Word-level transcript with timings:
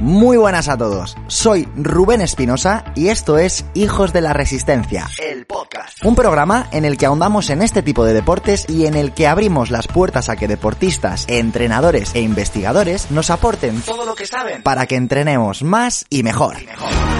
Muy 0.00 0.36
buenas 0.36 0.68
a 0.68 0.76
todos, 0.76 1.16
soy 1.28 1.68
Rubén 1.76 2.20
Espinosa 2.20 2.84
y 2.96 3.08
esto 3.08 3.38
es 3.38 3.64
Hijos 3.74 4.12
de 4.12 4.20
la 4.20 4.32
Resistencia, 4.32 5.08
el 5.22 5.46
podcast. 5.46 6.04
Un 6.04 6.16
programa 6.16 6.66
en 6.72 6.84
el 6.84 6.96
que 6.96 7.06
ahondamos 7.06 7.50
en 7.50 7.62
este 7.62 7.82
tipo 7.82 8.04
de 8.04 8.14
deportes 8.14 8.68
y 8.68 8.86
en 8.86 8.94
el 8.94 9.12
que 9.12 9.28
abrimos 9.28 9.70
las 9.70 9.86
puertas 9.86 10.28
a 10.28 10.36
que 10.36 10.48
deportistas, 10.48 11.26
entrenadores 11.28 12.14
e 12.14 12.20
investigadores 12.20 13.10
nos 13.10 13.30
aporten 13.30 13.80
todo 13.82 14.04
lo 14.04 14.14
que 14.14 14.26
saben 14.26 14.62
para 14.62 14.86
que 14.86 14.96
entrenemos 14.96 15.62
más 15.62 16.04
y 16.10 16.22
mejor. 16.22 16.60
Y 16.60 16.66
mejor. 16.66 17.11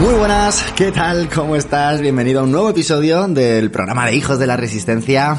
Muy 0.00 0.14
buenas, 0.14 0.64
¿qué 0.76 0.92
tal? 0.92 1.28
¿Cómo 1.28 1.56
estás? 1.56 2.00
Bienvenido 2.00 2.40
a 2.40 2.44
un 2.44 2.52
nuevo 2.52 2.70
episodio 2.70 3.28
del 3.28 3.70
programa 3.70 4.06
de 4.06 4.16
Hijos 4.16 4.38
de 4.38 4.46
la 4.46 4.56
Resistencia 4.56 5.36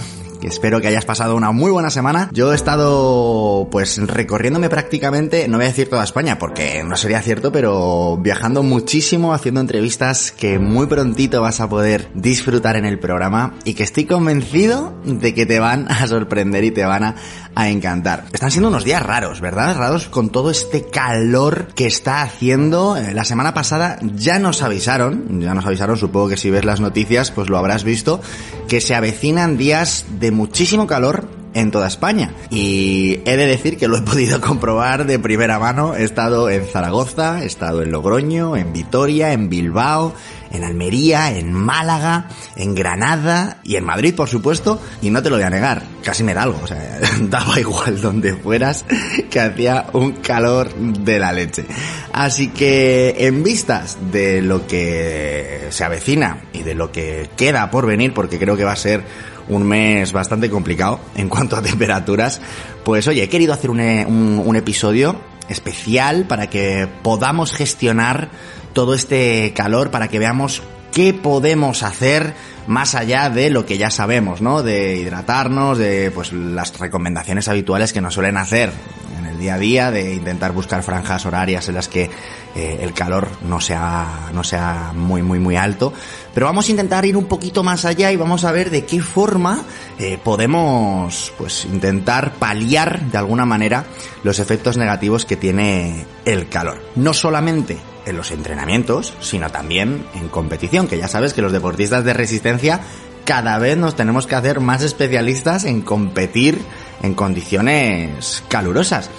espero 0.47 0.81
que 0.81 0.87
hayas 0.87 1.05
pasado 1.05 1.35
una 1.35 1.51
muy 1.51 1.71
buena 1.71 1.89
semana. 1.89 2.29
Yo 2.33 2.51
he 2.51 2.55
estado 2.55 3.67
pues 3.71 3.97
recorriéndome 3.97 4.69
prácticamente, 4.69 5.47
no 5.47 5.57
voy 5.57 5.65
a 5.65 5.69
decir 5.69 5.89
toda 5.89 6.03
España 6.03 6.39
porque 6.39 6.83
no 6.83 6.95
sería 6.97 7.21
cierto, 7.21 7.51
pero 7.51 8.17
viajando 8.17 8.63
muchísimo, 8.63 9.33
haciendo 9.33 9.61
entrevistas 9.61 10.31
que 10.31 10.59
muy 10.59 10.87
prontito 10.87 11.41
vas 11.41 11.59
a 11.59 11.69
poder 11.69 12.09
disfrutar 12.13 12.75
en 12.75 12.85
el 12.85 12.99
programa 12.99 13.55
y 13.65 13.73
que 13.73 13.83
estoy 13.83 14.05
convencido 14.05 14.93
de 15.03 15.33
que 15.33 15.45
te 15.45 15.59
van 15.59 15.89
a 15.89 16.07
sorprender 16.07 16.63
y 16.63 16.71
te 16.71 16.85
van 16.85 17.03
a, 17.03 17.15
a 17.55 17.69
encantar. 17.69 18.25
Están 18.33 18.51
siendo 18.51 18.69
unos 18.69 18.83
días 18.83 19.03
raros, 19.03 19.41
¿verdad? 19.41 19.75
Raros 19.75 20.07
con 20.07 20.29
todo 20.29 20.51
este 20.51 20.85
calor 20.85 21.67
que 21.75 21.87
está 21.87 22.21
haciendo. 22.21 22.97
Eh, 22.97 23.13
la 23.13 23.25
semana 23.25 23.53
pasada 23.53 23.99
ya 24.15 24.39
nos 24.39 24.61
avisaron, 24.61 25.41
ya 25.41 25.53
nos 25.53 25.65
avisaron, 25.65 25.97
supongo 25.97 26.29
que 26.29 26.37
si 26.37 26.49
ves 26.49 26.65
las 26.65 26.79
noticias 26.79 27.31
pues 27.31 27.49
lo 27.49 27.57
habrás 27.57 27.83
visto, 27.83 28.21
que 28.67 28.81
se 28.81 28.95
avecinan 28.95 29.57
días 29.57 30.05
de 30.19 30.31
muchísimo 30.31 30.87
calor 30.87 31.27
en 31.53 31.71
toda 31.71 31.87
España. 31.87 32.33
Y 32.49 33.19
he 33.25 33.37
de 33.37 33.45
decir 33.45 33.77
que 33.77 33.87
lo 33.87 33.97
he 33.97 34.01
podido 34.03 34.41
comprobar 34.41 35.05
de 35.05 35.19
primera 35.19 35.59
mano. 35.59 35.95
He 35.95 36.03
estado 36.03 36.49
en 36.49 36.65
Zaragoza, 36.65 37.43
he 37.43 37.45
estado 37.45 37.81
en 37.81 37.91
Logroño, 37.91 38.55
en 38.55 38.73
Vitoria, 38.73 39.33
en 39.33 39.49
Bilbao, 39.49 40.13
en 40.51 40.63
Almería, 40.63 41.31
en 41.37 41.53
Málaga, 41.53 42.27
en 42.55 42.75
Granada 42.75 43.57
y 43.63 43.75
en 43.75 43.85
Madrid, 43.85 44.15
por 44.15 44.29
supuesto. 44.29 44.81
Y 45.01 45.09
no 45.09 45.21
te 45.23 45.29
lo 45.29 45.37
voy 45.37 45.45
a 45.45 45.49
negar, 45.49 45.83
casi 46.03 46.23
me 46.23 46.33
da 46.33 46.43
algo. 46.43 46.59
O 46.63 46.67
sea, 46.67 46.99
daba 47.21 47.59
igual 47.59 48.01
donde 48.01 48.35
fueras 48.35 48.85
que 49.29 49.39
hacía 49.39 49.87
un 49.93 50.13
calor 50.13 50.73
de 50.75 51.19
la 51.19 51.31
leche. 51.31 51.65
Así 52.13 52.49
que 52.49 53.15
en 53.19 53.43
vistas 53.43 53.97
de 54.11 54.41
lo 54.41 54.67
que 54.67 55.67
se 55.69 55.83
avecina 55.83 56.41
y 56.53 56.63
de 56.63 56.75
lo 56.75 56.91
que 56.91 57.29
queda 57.37 57.71
por 57.71 57.85
venir, 57.85 58.13
porque 58.13 58.39
creo 58.39 58.57
que 58.57 58.63
va 58.63 58.73
a 58.73 58.77
ser 58.77 59.03
un 59.47 59.63
mes 59.63 60.11
bastante 60.11 60.49
complicado 60.49 60.99
en 61.15 61.29
cuanto 61.29 61.55
a 61.55 61.61
temperaturas, 61.61 62.41
pues 62.83 63.07
oye, 63.07 63.23
he 63.23 63.29
querido 63.29 63.53
hacer 63.53 63.69
un, 63.69 63.79
un, 63.79 64.55
episodio 64.55 65.15
especial 65.49 66.25
para 66.25 66.49
que 66.49 66.87
podamos 67.03 67.51
gestionar 67.51 68.29
todo 68.73 68.93
este 68.93 69.53
calor, 69.55 69.91
para 69.91 70.07
que 70.07 70.19
veamos 70.19 70.61
qué 70.91 71.13
podemos 71.13 71.83
hacer 71.83 72.33
más 72.67 72.95
allá 72.95 73.29
de 73.29 73.49
lo 73.49 73.65
que 73.65 73.77
ya 73.77 73.89
sabemos, 73.89 74.41
¿no? 74.41 74.61
De 74.61 74.97
hidratarnos, 74.97 75.77
de 75.77 76.11
pues 76.11 76.31
las 76.31 76.77
recomendaciones 76.79 77.47
habituales 77.47 77.93
que 77.93 78.01
nos 78.01 78.13
suelen 78.13 78.37
hacer 78.37 78.71
en 79.17 79.25
el 79.25 79.39
día 79.39 79.55
a 79.55 79.57
día, 79.57 79.91
de 79.91 80.13
intentar 80.13 80.51
buscar 80.51 80.83
franjas 80.83 81.25
horarias 81.25 81.67
en 81.69 81.75
las 81.75 81.87
que 81.87 82.09
eh, 82.55 82.79
el 82.81 82.93
calor 82.93 83.27
no 83.43 83.59
sea, 83.59 84.29
no 84.33 84.43
sea 84.43 84.91
muy, 84.93 85.21
muy, 85.21 85.39
muy 85.39 85.55
alto. 85.55 85.91
Pero 86.33 86.45
vamos 86.45 86.67
a 86.67 86.71
intentar 86.71 87.05
ir 87.05 87.17
un 87.17 87.25
poquito 87.25 87.63
más 87.63 87.83
allá 87.85 88.11
y 88.11 88.15
vamos 88.15 88.45
a 88.45 88.51
ver 88.51 88.69
de 88.69 88.85
qué 88.85 89.01
forma 89.01 89.63
eh, 89.97 90.19
podemos, 90.23 91.33
pues, 91.37 91.65
intentar 91.65 92.33
paliar 92.35 93.01
de 93.01 93.17
alguna 93.17 93.45
manera 93.45 93.85
los 94.23 94.39
efectos 94.39 94.77
negativos 94.77 95.25
que 95.25 95.35
tiene 95.35 96.05
el 96.25 96.47
calor. 96.47 96.81
No 96.95 97.13
solamente 97.13 97.77
en 98.05 98.17
los 98.17 98.31
entrenamientos, 98.31 99.13
sino 99.19 99.49
también 99.49 100.05
en 100.15 100.27
competición, 100.29 100.87
que 100.87 100.97
ya 100.97 101.07
sabes 101.07 101.33
que 101.33 101.41
los 101.41 101.51
deportistas 101.51 102.03
de 102.03 102.13
resistencia 102.13 102.81
cada 103.25 103.59
vez 103.59 103.77
nos 103.77 103.95
tenemos 103.95 104.27
que 104.27 104.35
hacer 104.35 104.59
más 104.59 104.81
especialistas 104.81 105.65
en 105.65 105.81
competir 105.81 106.57
en 107.01 107.13
condiciones 107.13 108.43
calurosas. 108.47 109.09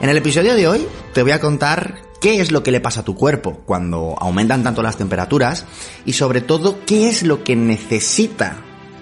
En 0.00 0.08
el 0.08 0.16
episodio 0.16 0.54
de 0.54 0.66
hoy 0.66 0.86
te 1.14 1.22
voy 1.22 1.32
a 1.32 1.40
contar 1.40 2.02
qué 2.20 2.40
es 2.40 2.52
lo 2.52 2.62
que 2.62 2.70
le 2.70 2.80
pasa 2.80 3.00
a 3.00 3.04
tu 3.04 3.14
cuerpo 3.14 3.62
cuando 3.66 4.16
aumentan 4.18 4.62
tanto 4.62 4.82
las 4.82 4.96
temperaturas 4.96 5.66
y 6.04 6.12
sobre 6.14 6.40
todo 6.40 6.78
qué 6.86 7.08
es 7.08 7.22
lo 7.22 7.44
que 7.44 7.56
necesita 7.56 8.56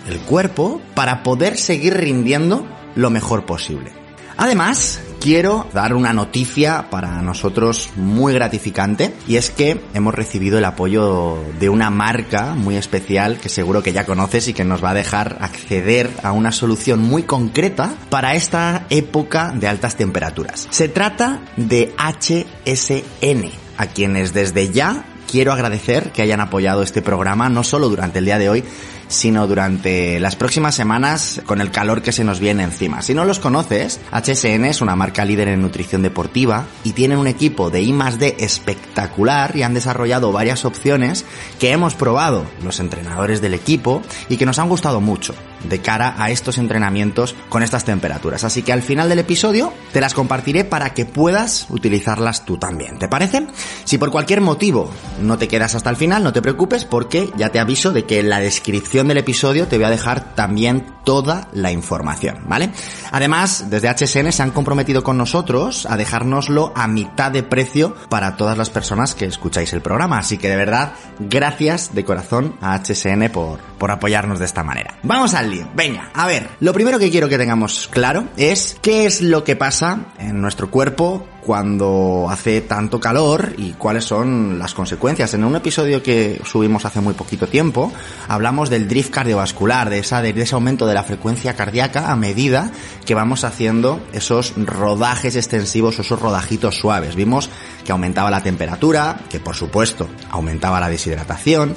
el 0.08 0.18
cuerpo 0.20 0.80
para 0.94 1.22
poder 1.22 1.56
seguir 1.56 1.94
rindiendo 1.94 2.66
lo 2.94 3.10
mejor 3.10 3.46
posible. 3.46 3.92
Además, 4.36 5.00
quiero 5.20 5.69
dar 5.75 5.94
una 5.94 6.12
noticia 6.12 6.88
para 6.91 7.20
nosotros 7.22 7.91
muy 7.97 8.32
gratificante 8.32 9.14
y 9.28 9.36
es 9.36 9.50
que 9.50 9.81
hemos 9.94 10.14
recibido 10.14 10.58
el 10.58 10.64
apoyo 10.64 11.38
de 11.60 11.69
una 11.69 11.91
marca 11.91 12.54
muy 12.54 12.76
especial 12.76 13.38
que 13.38 13.48
seguro 13.48 13.82
que 13.82 13.92
ya 13.92 14.06
conoces 14.06 14.48
y 14.48 14.54
que 14.54 14.64
nos 14.64 14.82
va 14.82 14.91
a 14.91 14.94
dejar 14.94 15.36
acceder 15.41 16.10
a 16.22 16.32
una 16.32 16.53
solución 16.53 17.00
muy 17.00 17.25
concreta 17.25 17.94
para 18.09 18.34
esta 18.34 18.86
época 18.88 19.53
de 19.54 19.69
altas 19.69 19.97
temperaturas. 19.97 20.66
Se 20.70 20.88
trata 20.88 21.42
de 21.56 21.94
HSN, 21.98 23.50
a 23.76 23.86
quienes 23.86 24.32
desde 24.32 24.70
ya 24.70 25.04
quiero 25.30 25.52
agradecer 25.52 26.10
que 26.12 26.22
hayan 26.22 26.41
apoyado 26.41 26.82
este 26.82 27.02
programa 27.02 27.48
no 27.48 27.62
solo 27.62 27.88
durante 27.88 28.18
el 28.18 28.24
día 28.24 28.38
de 28.38 28.48
hoy, 28.48 28.64
sino 29.08 29.46
durante 29.46 30.20
las 30.20 30.36
próximas 30.36 30.74
semanas 30.74 31.41
con 31.46 31.60
el 31.60 31.70
calor 31.70 32.02
que 32.02 32.12
se 32.12 32.24
nos 32.24 32.41
viene 32.41 32.62
encima. 32.62 33.02
Si 33.02 33.14
no 33.14 33.24
los 33.24 33.38
conoces, 33.38 34.00
HSN 34.12 34.64
es 34.64 34.80
una 34.80 34.96
marca 34.96 35.24
líder 35.24 35.48
en 35.48 35.62
nutrición 35.62 36.02
deportiva 36.02 36.66
y 36.84 36.92
tienen 36.92 37.18
un 37.18 37.26
equipo 37.26 37.70
de 37.70 37.82
I 37.82 37.92
D 38.18 38.36
espectacular 38.38 39.56
y 39.56 39.62
han 39.62 39.74
desarrollado 39.74 40.32
varias 40.32 40.64
opciones 40.64 41.24
que 41.58 41.70
hemos 41.70 41.94
probado 41.94 42.44
los 42.64 42.80
entrenadores 42.80 43.41
del 43.41 43.54
equipo 43.54 44.02
y 44.28 44.36
que 44.36 44.47
nos 44.47 44.58
han 44.58 44.68
gustado 44.68 45.00
mucho 45.00 45.34
de 45.65 45.81
cara 45.81 46.15
a 46.19 46.31
estos 46.31 46.59
entrenamientos 46.59 47.34
con 47.48 47.62
estas 47.62 47.84
temperaturas. 47.84 48.44
Así 48.44 48.62
que 48.62 48.72
al 48.72 48.82
final 48.82 49.09
del 49.09 49.19
episodio 49.19 49.72
te 49.93 50.00
las 50.00 50.15
compartiré 50.15 50.65
para 50.65 50.94
que 50.94 51.04
puedas 51.04 51.66
utilizarlas 51.71 52.44
tú 52.44 52.56
también. 52.56 52.98
¿Te 52.98 53.09
parece? 53.09 53.47
Si 53.84 53.98
por 53.98 54.10
cualquier 54.10 54.41
motivo 54.41 54.91
no 55.21 55.38
te 55.38 55.48
quedas 55.48 55.75
hasta 55.75 55.91
el 55.91 55.97
final, 55.97 56.22
no 56.22 56.32
te 56.32 56.43
preocupes 56.43 56.84
porque 56.84 57.31
ya 57.37 57.50
te 57.50 57.60
aviso 57.60 57.93
de 57.93 58.04
que 58.04 58.21
en 58.21 58.31
la 58.31 58.41
descripción 58.41 59.09
del 59.09 59.19
episodio 59.19 59.66
te 59.69 59.76
voy 59.76 59.87
a 59.87 59.91
dejar 59.91 60.34
también 60.34 60.87
toda 61.04 61.48
la 61.53 61.72
información, 61.72 62.44
¿vale? 62.47 62.71
Además, 63.10 63.71
desde 63.71 63.88
HSN 63.88 64.32
se 64.32 64.42
han 64.42 64.50
comprometido 64.50 65.03
con 65.03 65.16
nosotros 65.16 65.87
a 65.87 65.97
dejárnoslo 65.97 66.72
a 66.77 66.87
mitad 66.87 67.32
de 67.32 67.42
precio 67.42 67.94
para 68.09 68.37
todas 68.37 68.56
las 68.56 68.71
personas 68.71 69.15
que 69.15 69.25
escucháis 69.27 69.72
el 69.72 69.82
programa. 69.82 70.19
Así 70.19 70.38
que 70.38 70.48
de 70.48 70.56
verdad, 70.56 70.92
gracias 71.19 71.94
de 71.94 72.04
corazón 72.04 72.56
a 72.60 72.78
HSN 72.78 73.31
por, 73.32 73.60
por 73.78 73.91
apoyarnos 73.91 74.39
de 74.39 74.45
esta 74.45 74.63
manera. 74.63 74.95
Vamos 75.03 75.34
al 75.34 75.49
Venga, 75.74 76.10
a 76.14 76.26
ver, 76.26 76.48
lo 76.60 76.72
primero 76.72 76.98
que 76.98 77.10
quiero 77.10 77.28
que 77.28 77.38
tengamos 77.38 77.88
claro 77.91 78.24
es 78.36 78.76
qué 78.82 79.06
es 79.06 79.22
lo 79.22 79.44
que 79.44 79.56
pasa 79.56 80.06
en 80.18 80.41
nuestro 80.41 80.70
cuerpo 80.70 81.26
cuando 81.41 82.28
hace 82.30 82.60
tanto 82.60 83.00
calor 83.00 83.54
y 83.56 83.72
cuáles 83.72 84.04
son 84.04 84.58
las 84.58 84.74
consecuencias. 84.74 85.34
En 85.34 85.44
un 85.44 85.56
episodio 85.56 86.02
que 86.02 86.41
subimos 86.44 86.84
hace 86.84 87.00
muy 87.00 87.14
poquito 87.14 87.47
tiempo, 87.47 87.92
hablamos 88.28 88.70
del 88.70 88.88
drift 88.88 89.10
cardiovascular, 89.10 89.91
de, 89.91 89.98
esa, 89.98 90.22
de 90.22 90.30
ese 90.30 90.54
aumento 90.54 90.86
de 90.86 90.94
la 90.94 91.02
frecuencia 91.02 91.56
cardíaca 91.56 92.10
a 92.10 92.16
medida 92.16 92.70
que 93.06 93.14
vamos 93.14 93.44
haciendo 93.44 94.00
esos 94.12 94.54
rodajes 94.56 95.36
extensivos, 95.36 95.98
esos 95.98 96.20
rodajitos 96.20 96.76
suaves. 96.76 97.16
Vimos 97.16 97.50
que 97.84 97.92
aumentaba 97.92 98.30
la 98.30 98.42
temperatura, 98.42 99.20
que 99.28 99.41
por 99.41 99.56
supuesto 99.56 100.08
aumentaba 100.30 100.80
la 100.80 100.91
deshidratación 100.91 101.74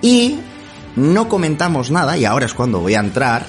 y 0.00 0.40
no 0.96 1.28
comentamos 1.28 1.90
nada, 1.90 2.16
y 2.16 2.24
ahora 2.24 2.46
es 2.46 2.54
cuando 2.54 2.80
voy 2.80 2.94
a 2.94 3.00
entrar, 3.00 3.44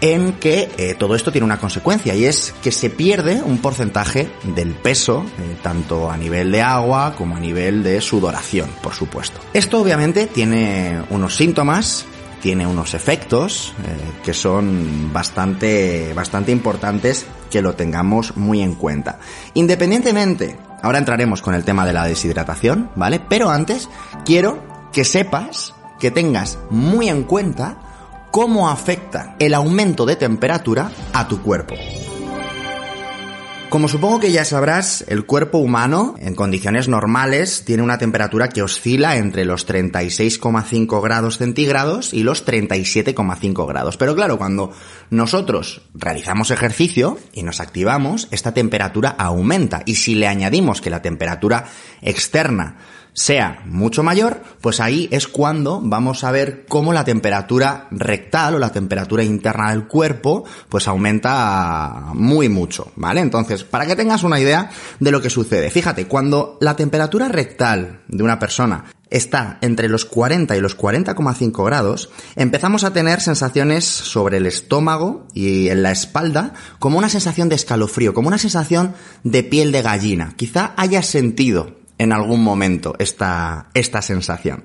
en 0.00 0.34
que 0.34 0.68
eh, 0.76 0.94
todo 0.98 1.14
esto 1.14 1.32
tiene 1.32 1.46
una 1.46 1.58
consecuencia 1.58 2.14
y 2.14 2.26
es 2.26 2.54
que 2.62 2.70
se 2.70 2.90
pierde 2.90 3.42
un 3.42 3.58
porcentaje 3.58 4.28
del 4.54 4.74
peso, 4.74 5.24
eh, 5.38 5.56
tanto 5.62 6.10
a 6.10 6.16
nivel 6.16 6.52
de 6.52 6.60
agua 6.60 7.14
como 7.16 7.36
a 7.36 7.40
nivel 7.40 7.82
de 7.82 8.00
sudoración, 8.00 8.68
por 8.82 8.92
supuesto. 8.92 9.40
Esto 9.54 9.80
obviamente 9.80 10.26
tiene 10.26 11.02
unos 11.10 11.36
síntomas 11.36 12.06
tiene 12.40 12.66
unos 12.66 12.94
efectos 12.94 13.74
eh, 13.82 14.22
que 14.22 14.34
son 14.34 15.12
bastante, 15.12 16.12
bastante 16.14 16.52
importantes 16.52 17.26
que 17.50 17.62
lo 17.62 17.74
tengamos 17.74 18.36
muy 18.36 18.62
en 18.62 18.74
cuenta. 18.74 19.18
Independientemente, 19.54 20.56
ahora 20.82 20.98
entraremos 20.98 21.42
con 21.42 21.54
el 21.54 21.64
tema 21.64 21.86
de 21.86 21.92
la 21.92 22.04
deshidratación, 22.04 22.90
¿vale? 22.94 23.20
Pero 23.20 23.50
antes 23.50 23.88
quiero 24.24 24.62
que 24.92 25.04
sepas, 25.04 25.74
que 25.98 26.10
tengas 26.10 26.58
muy 26.70 27.08
en 27.08 27.24
cuenta 27.24 27.78
cómo 28.30 28.68
afecta 28.68 29.36
el 29.38 29.54
aumento 29.54 30.04
de 30.06 30.16
temperatura 30.16 30.90
a 31.12 31.26
tu 31.26 31.40
cuerpo. 31.42 31.74
Como 33.68 33.88
supongo 33.88 34.20
que 34.20 34.30
ya 34.30 34.44
sabrás, 34.44 35.04
el 35.08 35.26
cuerpo 35.26 35.58
humano, 35.58 36.14
en 36.20 36.36
condiciones 36.36 36.86
normales, 36.86 37.64
tiene 37.64 37.82
una 37.82 37.98
temperatura 37.98 38.48
que 38.48 38.62
oscila 38.62 39.16
entre 39.16 39.44
los 39.44 39.66
36,5 39.66 41.02
grados 41.02 41.38
centígrados 41.38 42.14
y 42.14 42.22
los 42.22 42.46
37,5 42.46 43.66
grados. 43.66 43.96
Pero 43.96 44.14
claro, 44.14 44.38
cuando 44.38 44.70
nosotros 45.10 45.82
realizamos 45.94 46.52
ejercicio 46.52 47.18
y 47.32 47.42
nos 47.42 47.60
activamos, 47.60 48.28
esta 48.30 48.54
temperatura 48.54 49.16
aumenta. 49.18 49.82
Y 49.84 49.96
si 49.96 50.14
le 50.14 50.28
añadimos 50.28 50.80
que 50.80 50.90
la 50.90 51.02
temperatura 51.02 51.64
externa 52.02 52.76
sea 53.16 53.62
mucho 53.64 54.02
mayor, 54.02 54.42
pues 54.60 54.78
ahí 54.78 55.08
es 55.10 55.26
cuando 55.26 55.80
vamos 55.82 56.22
a 56.22 56.30
ver 56.30 56.66
cómo 56.68 56.92
la 56.92 57.02
temperatura 57.02 57.88
rectal 57.90 58.56
o 58.56 58.58
la 58.58 58.72
temperatura 58.72 59.24
interna 59.24 59.70
del 59.70 59.88
cuerpo 59.88 60.44
pues 60.68 60.86
aumenta 60.86 62.10
muy 62.12 62.50
mucho, 62.50 62.92
¿vale? 62.94 63.22
Entonces, 63.22 63.64
para 63.64 63.86
que 63.86 63.96
tengas 63.96 64.22
una 64.22 64.38
idea 64.38 64.70
de 65.00 65.10
lo 65.10 65.22
que 65.22 65.30
sucede, 65.30 65.70
fíjate, 65.70 66.06
cuando 66.06 66.58
la 66.60 66.76
temperatura 66.76 67.28
rectal 67.28 68.02
de 68.06 68.22
una 68.22 68.38
persona 68.38 68.84
está 69.08 69.56
entre 69.62 69.88
los 69.88 70.04
40 70.04 70.54
y 70.54 70.60
los 70.60 70.76
40,5 70.76 71.64
grados, 71.64 72.10
empezamos 72.34 72.84
a 72.84 72.92
tener 72.92 73.22
sensaciones 73.22 73.86
sobre 73.86 74.36
el 74.36 74.44
estómago 74.44 75.26
y 75.32 75.68
en 75.68 75.82
la 75.82 75.90
espalda 75.90 76.52
como 76.78 76.98
una 76.98 77.08
sensación 77.08 77.48
de 77.48 77.54
escalofrío, 77.54 78.12
como 78.12 78.28
una 78.28 78.36
sensación 78.36 78.94
de 79.24 79.42
piel 79.42 79.72
de 79.72 79.80
gallina. 79.80 80.34
Quizá 80.36 80.74
hayas 80.76 81.06
sentido 81.06 81.85
en 81.98 82.12
algún 82.12 82.42
momento 82.42 82.94
esta, 82.98 83.66
esta 83.74 84.02
sensación. 84.02 84.64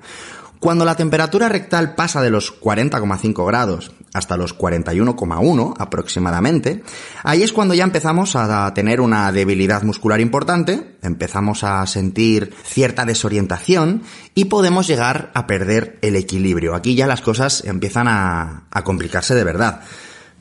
Cuando 0.62 0.84
la 0.84 0.94
temperatura 0.94 1.48
rectal 1.48 1.96
pasa 1.96 2.22
de 2.22 2.30
los 2.30 2.60
40,5 2.60 3.44
grados 3.44 3.90
hasta 4.14 4.36
los 4.36 4.56
41,1 4.56 5.74
aproximadamente, 5.76 6.84
ahí 7.24 7.42
es 7.42 7.52
cuando 7.52 7.74
ya 7.74 7.82
empezamos 7.82 8.36
a 8.36 8.72
tener 8.72 9.00
una 9.00 9.32
debilidad 9.32 9.82
muscular 9.82 10.20
importante, 10.20 10.98
empezamos 11.02 11.64
a 11.64 11.84
sentir 11.88 12.54
cierta 12.62 13.04
desorientación 13.04 14.04
y 14.36 14.44
podemos 14.44 14.86
llegar 14.86 15.32
a 15.34 15.48
perder 15.48 15.98
el 16.00 16.14
equilibrio. 16.14 16.76
Aquí 16.76 16.94
ya 16.94 17.08
las 17.08 17.22
cosas 17.22 17.64
empiezan 17.64 18.06
a, 18.06 18.66
a 18.70 18.84
complicarse 18.84 19.34
de 19.34 19.42
verdad. 19.42 19.80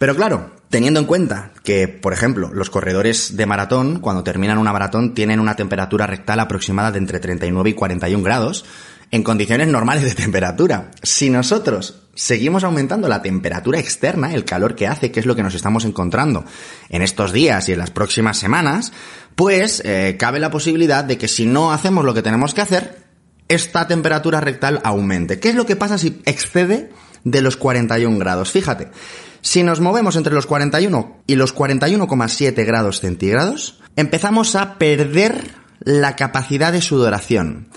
Pero 0.01 0.15
claro, 0.15 0.49
Teniendo 0.71 1.01
en 1.01 1.05
cuenta 1.05 1.51
que, 1.65 1.89
por 1.89 2.13
ejemplo, 2.13 2.49
los 2.53 2.69
corredores 2.69 3.35
de 3.35 3.45
maratón, 3.45 3.99
cuando 3.99 4.23
terminan 4.23 4.57
una 4.57 4.71
maratón, 4.71 5.13
tienen 5.13 5.41
una 5.41 5.57
temperatura 5.57 6.07
rectal 6.07 6.39
aproximada 6.39 6.93
de 6.93 6.97
entre 6.97 7.19
39 7.19 7.71
y 7.71 7.73
41 7.73 8.23
grados, 8.23 8.63
en 9.11 9.21
condiciones 9.21 9.67
normales 9.67 10.05
de 10.05 10.15
temperatura. 10.15 10.91
Si 11.03 11.29
nosotros 11.29 12.03
seguimos 12.15 12.63
aumentando 12.63 13.09
la 13.09 13.21
temperatura 13.21 13.79
externa, 13.79 14.33
el 14.33 14.45
calor 14.45 14.75
que 14.75 14.87
hace, 14.87 15.11
que 15.11 15.19
es 15.19 15.25
lo 15.25 15.35
que 15.35 15.43
nos 15.43 15.55
estamos 15.55 15.83
encontrando 15.83 16.45
en 16.87 17.01
estos 17.01 17.33
días 17.33 17.67
y 17.67 17.73
en 17.73 17.79
las 17.79 17.91
próximas 17.91 18.37
semanas, 18.37 18.93
pues 19.35 19.81
eh, 19.83 20.15
cabe 20.17 20.39
la 20.39 20.51
posibilidad 20.51 21.03
de 21.03 21.17
que 21.17 21.27
si 21.27 21.45
no 21.45 21.73
hacemos 21.73 22.05
lo 22.05 22.13
que 22.13 22.21
tenemos 22.21 22.53
que 22.53 22.61
hacer, 22.61 23.10
esta 23.51 23.87
temperatura 23.87 24.39
rectal 24.39 24.79
aumente. 24.83 25.39
¿Qué 25.39 25.49
es 25.49 25.55
lo 25.55 25.65
que 25.65 25.75
pasa 25.75 25.97
si 25.97 26.21
excede 26.25 26.89
de 27.23 27.41
los 27.41 27.57
41 27.57 28.17
grados? 28.17 28.51
Fíjate, 28.51 28.89
si 29.41 29.63
nos 29.63 29.81
movemos 29.81 30.15
entre 30.15 30.33
los 30.33 30.45
41 30.45 31.23
y 31.27 31.35
los 31.35 31.53
41,7 31.53 32.65
grados 32.65 33.01
centígrados, 33.01 33.81
empezamos 33.95 34.55
a 34.55 34.77
perder 34.77 35.55
la 35.81 36.15
capacidad 36.15 36.71
de 36.71 36.81
sudoración. 36.81 37.67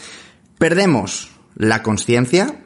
Perdemos 0.59 1.31
la 1.56 1.82
conciencia 1.82 2.61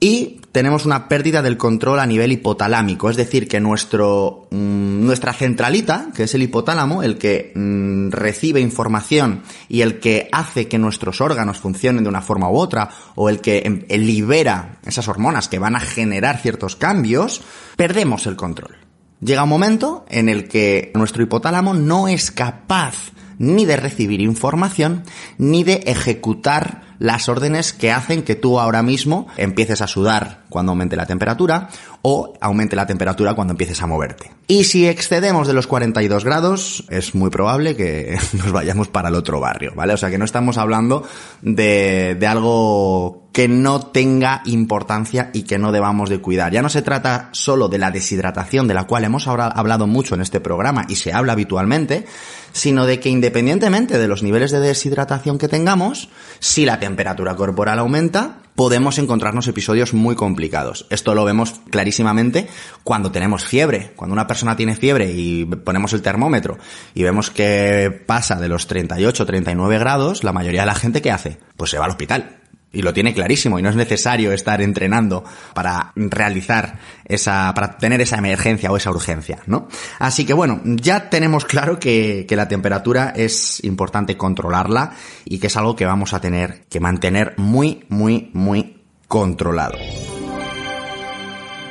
y 0.00 0.40
tenemos 0.50 0.86
una 0.86 1.08
pérdida 1.08 1.42
del 1.42 1.58
control 1.58 2.00
a 2.00 2.06
nivel 2.06 2.32
hipotalámico, 2.32 3.10
es 3.10 3.16
decir, 3.16 3.46
que 3.46 3.60
nuestro, 3.60 4.48
mm, 4.50 5.04
nuestra 5.04 5.34
centralita, 5.34 6.08
que 6.14 6.24
es 6.24 6.34
el 6.34 6.42
hipotálamo, 6.42 7.02
el 7.02 7.18
que 7.18 7.52
mm, 7.54 8.10
recibe 8.10 8.60
información 8.60 9.42
y 9.68 9.82
el 9.82 10.00
que 10.00 10.28
hace 10.32 10.68
que 10.68 10.78
nuestros 10.78 11.20
órganos 11.20 11.58
funcionen 11.58 12.02
de 12.02 12.08
una 12.08 12.22
forma 12.22 12.50
u 12.50 12.56
otra, 12.56 12.88
o 13.14 13.28
el 13.28 13.40
que 13.40 13.62
em, 13.64 13.84
libera 14.00 14.78
esas 14.86 15.06
hormonas 15.06 15.48
que 15.48 15.58
van 15.58 15.76
a 15.76 15.80
generar 15.80 16.38
ciertos 16.38 16.76
cambios, 16.76 17.42
perdemos 17.76 18.26
el 18.26 18.36
control. 18.36 18.76
Llega 19.20 19.44
un 19.44 19.50
momento 19.50 20.06
en 20.08 20.30
el 20.30 20.48
que 20.48 20.92
nuestro 20.94 21.22
hipotálamo 21.22 21.74
no 21.74 22.08
es 22.08 22.30
capaz 22.30 23.12
ni 23.40 23.64
de 23.64 23.78
recibir 23.78 24.20
información, 24.20 25.02
ni 25.38 25.64
de 25.64 25.82
ejecutar 25.86 26.82
las 26.98 27.30
órdenes 27.30 27.72
que 27.72 27.90
hacen 27.90 28.22
que 28.22 28.34
tú 28.34 28.60
ahora 28.60 28.82
mismo 28.82 29.26
empieces 29.38 29.80
a 29.80 29.86
sudar 29.86 30.44
cuando 30.50 30.72
aumente 30.72 30.96
la 30.96 31.06
temperatura 31.06 31.70
o 32.02 32.34
aumente 32.42 32.76
la 32.76 32.86
temperatura 32.86 33.32
cuando 33.32 33.52
empieces 33.52 33.80
a 33.80 33.86
moverte. 33.86 34.30
Y 34.46 34.64
si 34.64 34.86
excedemos 34.86 35.48
de 35.48 35.54
los 35.54 35.66
42 35.66 36.24
grados, 36.24 36.84
es 36.90 37.14
muy 37.14 37.30
probable 37.30 37.74
que 37.74 38.18
nos 38.34 38.52
vayamos 38.52 38.88
para 38.88 39.08
el 39.08 39.14
otro 39.14 39.40
barrio, 39.40 39.72
¿vale? 39.74 39.94
O 39.94 39.96
sea 39.96 40.10
que 40.10 40.18
no 40.18 40.26
estamos 40.26 40.58
hablando 40.58 41.08
de, 41.40 42.16
de 42.20 42.26
algo 42.26 43.30
que 43.32 43.48
no 43.48 43.80
tenga 43.80 44.42
importancia 44.44 45.30
y 45.32 45.42
que 45.42 45.58
no 45.58 45.72
debamos 45.72 46.10
de 46.10 46.20
cuidar. 46.20 46.52
Ya 46.52 46.62
no 46.62 46.68
se 46.68 46.82
trata 46.82 47.30
solo 47.32 47.68
de 47.68 47.78
la 47.78 47.90
deshidratación, 47.90 48.68
de 48.68 48.74
la 48.74 48.84
cual 48.84 49.04
hemos 49.04 49.26
hablado 49.28 49.86
mucho 49.86 50.14
en 50.14 50.20
este 50.20 50.40
programa 50.40 50.84
y 50.88 50.96
se 50.96 51.12
habla 51.12 51.32
habitualmente, 51.32 52.04
sino 52.52 52.86
de 52.86 53.00
que 53.00 53.08
independientemente 53.08 53.98
de 53.98 54.08
los 54.08 54.22
niveles 54.22 54.50
de 54.50 54.60
deshidratación 54.60 55.38
que 55.38 55.48
tengamos, 55.48 56.08
si 56.38 56.64
la 56.64 56.80
temperatura 56.80 57.36
corporal 57.36 57.78
aumenta, 57.78 58.38
podemos 58.54 58.98
encontrarnos 58.98 59.48
episodios 59.48 59.94
muy 59.94 60.14
complicados. 60.16 60.86
Esto 60.90 61.14
lo 61.14 61.24
vemos 61.24 61.60
clarísimamente 61.70 62.48
cuando 62.84 63.10
tenemos 63.10 63.44
fiebre. 63.44 63.92
Cuando 63.96 64.12
una 64.12 64.26
persona 64.26 64.56
tiene 64.56 64.76
fiebre 64.76 65.12
y 65.12 65.44
ponemos 65.46 65.92
el 65.92 66.02
termómetro 66.02 66.58
y 66.94 67.02
vemos 67.02 67.30
que 67.30 68.02
pasa 68.06 68.36
de 68.36 68.48
los 68.48 68.66
38 68.66 69.24
39 69.24 69.78
grados, 69.78 70.24
la 70.24 70.32
mayoría 70.32 70.60
de 70.60 70.66
la 70.66 70.74
gente 70.74 71.00
¿qué 71.00 71.10
hace? 71.10 71.38
Pues 71.56 71.70
se 71.70 71.78
va 71.78 71.86
al 71.86 71.92
hospital 71.92 72.39
y 72.72 72.82
lo 72.82 72.92
tiene 72.92 73.14
clarísimo 73.14 73.58
y 73.58 73.62
no 73.62 73.68
es 73.68 73.76
necesario 73.76 74.32
estar 74.32 74.62
entrenando 74.62 75.24
para 75.54 75.92
realizar 75.96 76.78
esa, 77.04 77.52
para 77.54 77.78
tener 77.78 78.00
esa 78.00 78.18
emergencia 78.18 78.70
o 78.70 78.76
esa 78.76 78.90
urgencia, 78.90 79.40
¿no? 79.46 79.68
Así 79.98 80.24
que 80.24 80.32
bueno, 80.32 80.60
ya 80.64 81.10
tenemos 81.10 81.44
claro 81.44 81.80
que, 81.80 82.26
que 82.28 82.36
la 82.36 82.48
temperatura 82.48 83.12
es 83.16 83.62
importante 83.64 84.16
controlarla 84.16 84.92
y 85.24 85.38
que 85.38 85.48
es 85.48 85.56
algo 85.56 85.74
que 85.74 85.86
vamos 85.86 86.14
a 86.14 86.20
tener 86.20 86.64
que 86.68 86.80
mantener 86.80 87.34
muy, 87.36 87.84
muy, 87.88 88.30
muy 88.32 88.82
controlado. 89.08 89.78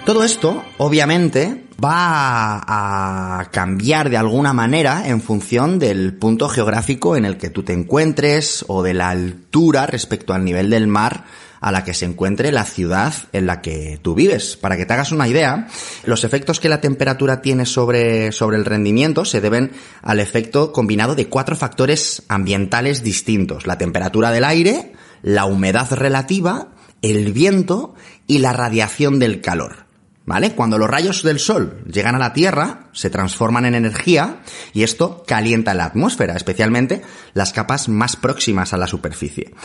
Todo 0.05 0.23
esto, 0.23 0.63
obviamente, 0.77 1.68
va 1.83 2.62
a 2.67 3.50
cambiar 3.51 4.09
de 4.09 4.17
alguna 4.17 4.53
manera 4.53 5.07
en 5.07 5.21
función 5.21 5.79
del 5.79 6.13
punto 6.13 6.50
geográfico 6.50 7.15
en 7.15 7.25
el 7.25 7.38
que 7.38 7.50
tú 7.50 7.63
te 7.63 7.74
encuentres 7.74 8.65
o 8.67 8.83
de 8.83 8.93
la 8.93 9.09
altura 9.09 9.86
respecto 9.86 10.33
al 10.33 10.43
nivel 10.43 10.69
del 10.69 10.88
mar 10.88 11.25
a 11.62 11.71
la 11.71 11.83
que 11.83 11.93
se 11.93 12.05
encuentre 12.05 12.51
la 12.51 12.63
ciudad 12.63 13.13
en 13.33 13.45
la 13.45 13.62
que 13.62 14.00
tú 14.01 14.15
vives. 14.15 14.55
Para 14.55 14.77
que 14.77 14.86
te 14.86 14.93
hagas 14.93 15.12
una 15.12 15.27
idea, 15.27 15.67
los 16.05 16.24
efectos 16.24 16.59
que 16.59 16.69
la 16.69 16.81
temperatura 16.81 17.41
tiene 17.41 17.65
sobre, 17.65 18.31
sobre 18.31 18.57
el 18.57 18.65
rendimiento 18.65 19.25
se 19.25 19.41
deben 19.41 19.71
al 20.01 20.19
efecto 20.19 20.71
combinado 20.71 21.15
de 21.15 21.27
cuatro 21.27 21.55
factores 21.55 22.24
ambientales 22.29 23.03
distintos. 23.03 23.67
La 23.67 23.77
temperatura 23.77 24.31
del 24.31 24.45
aire, 24.45 24.93
la 25.21 25.45
humedad 25.45 25.91
relativa, 25.91 26.69
el 27.01 27.33
viento 27.33 27.93
y 28.27 28.39
la 28.39 28.53
radiación 28.53 29.19
del 29.19 29.41
calor. 29.41 29.88
¿Vale? 30.29 30.53
Cuando 30.53 30.77
los 30.77 30.88
rayos 30.88 31.24
del 31.24 31.39
sol 31.39 31.83
llegan 31.91 32.13
a 32.13 32.19
la 32.19 32.33
Tierra, 32.33 32.81
se 32.91 33.09
transforman 33.09 33.65
en 33.65 33.74
energía 33.74 34.41
y 34.74 34.83
esto 34.83 35.24
calienta 35.25 35.74
la 35.74 35.86
atmósfera, 35.86 36.36
especialmente 36.36 37.01
las 37.33 37.51
capas 37.51 37.89
más 37.89 38.15
próximas 38.15 38.71
a 38.71 38.77
la 38.77 38.86
superficie. 38.86 39.55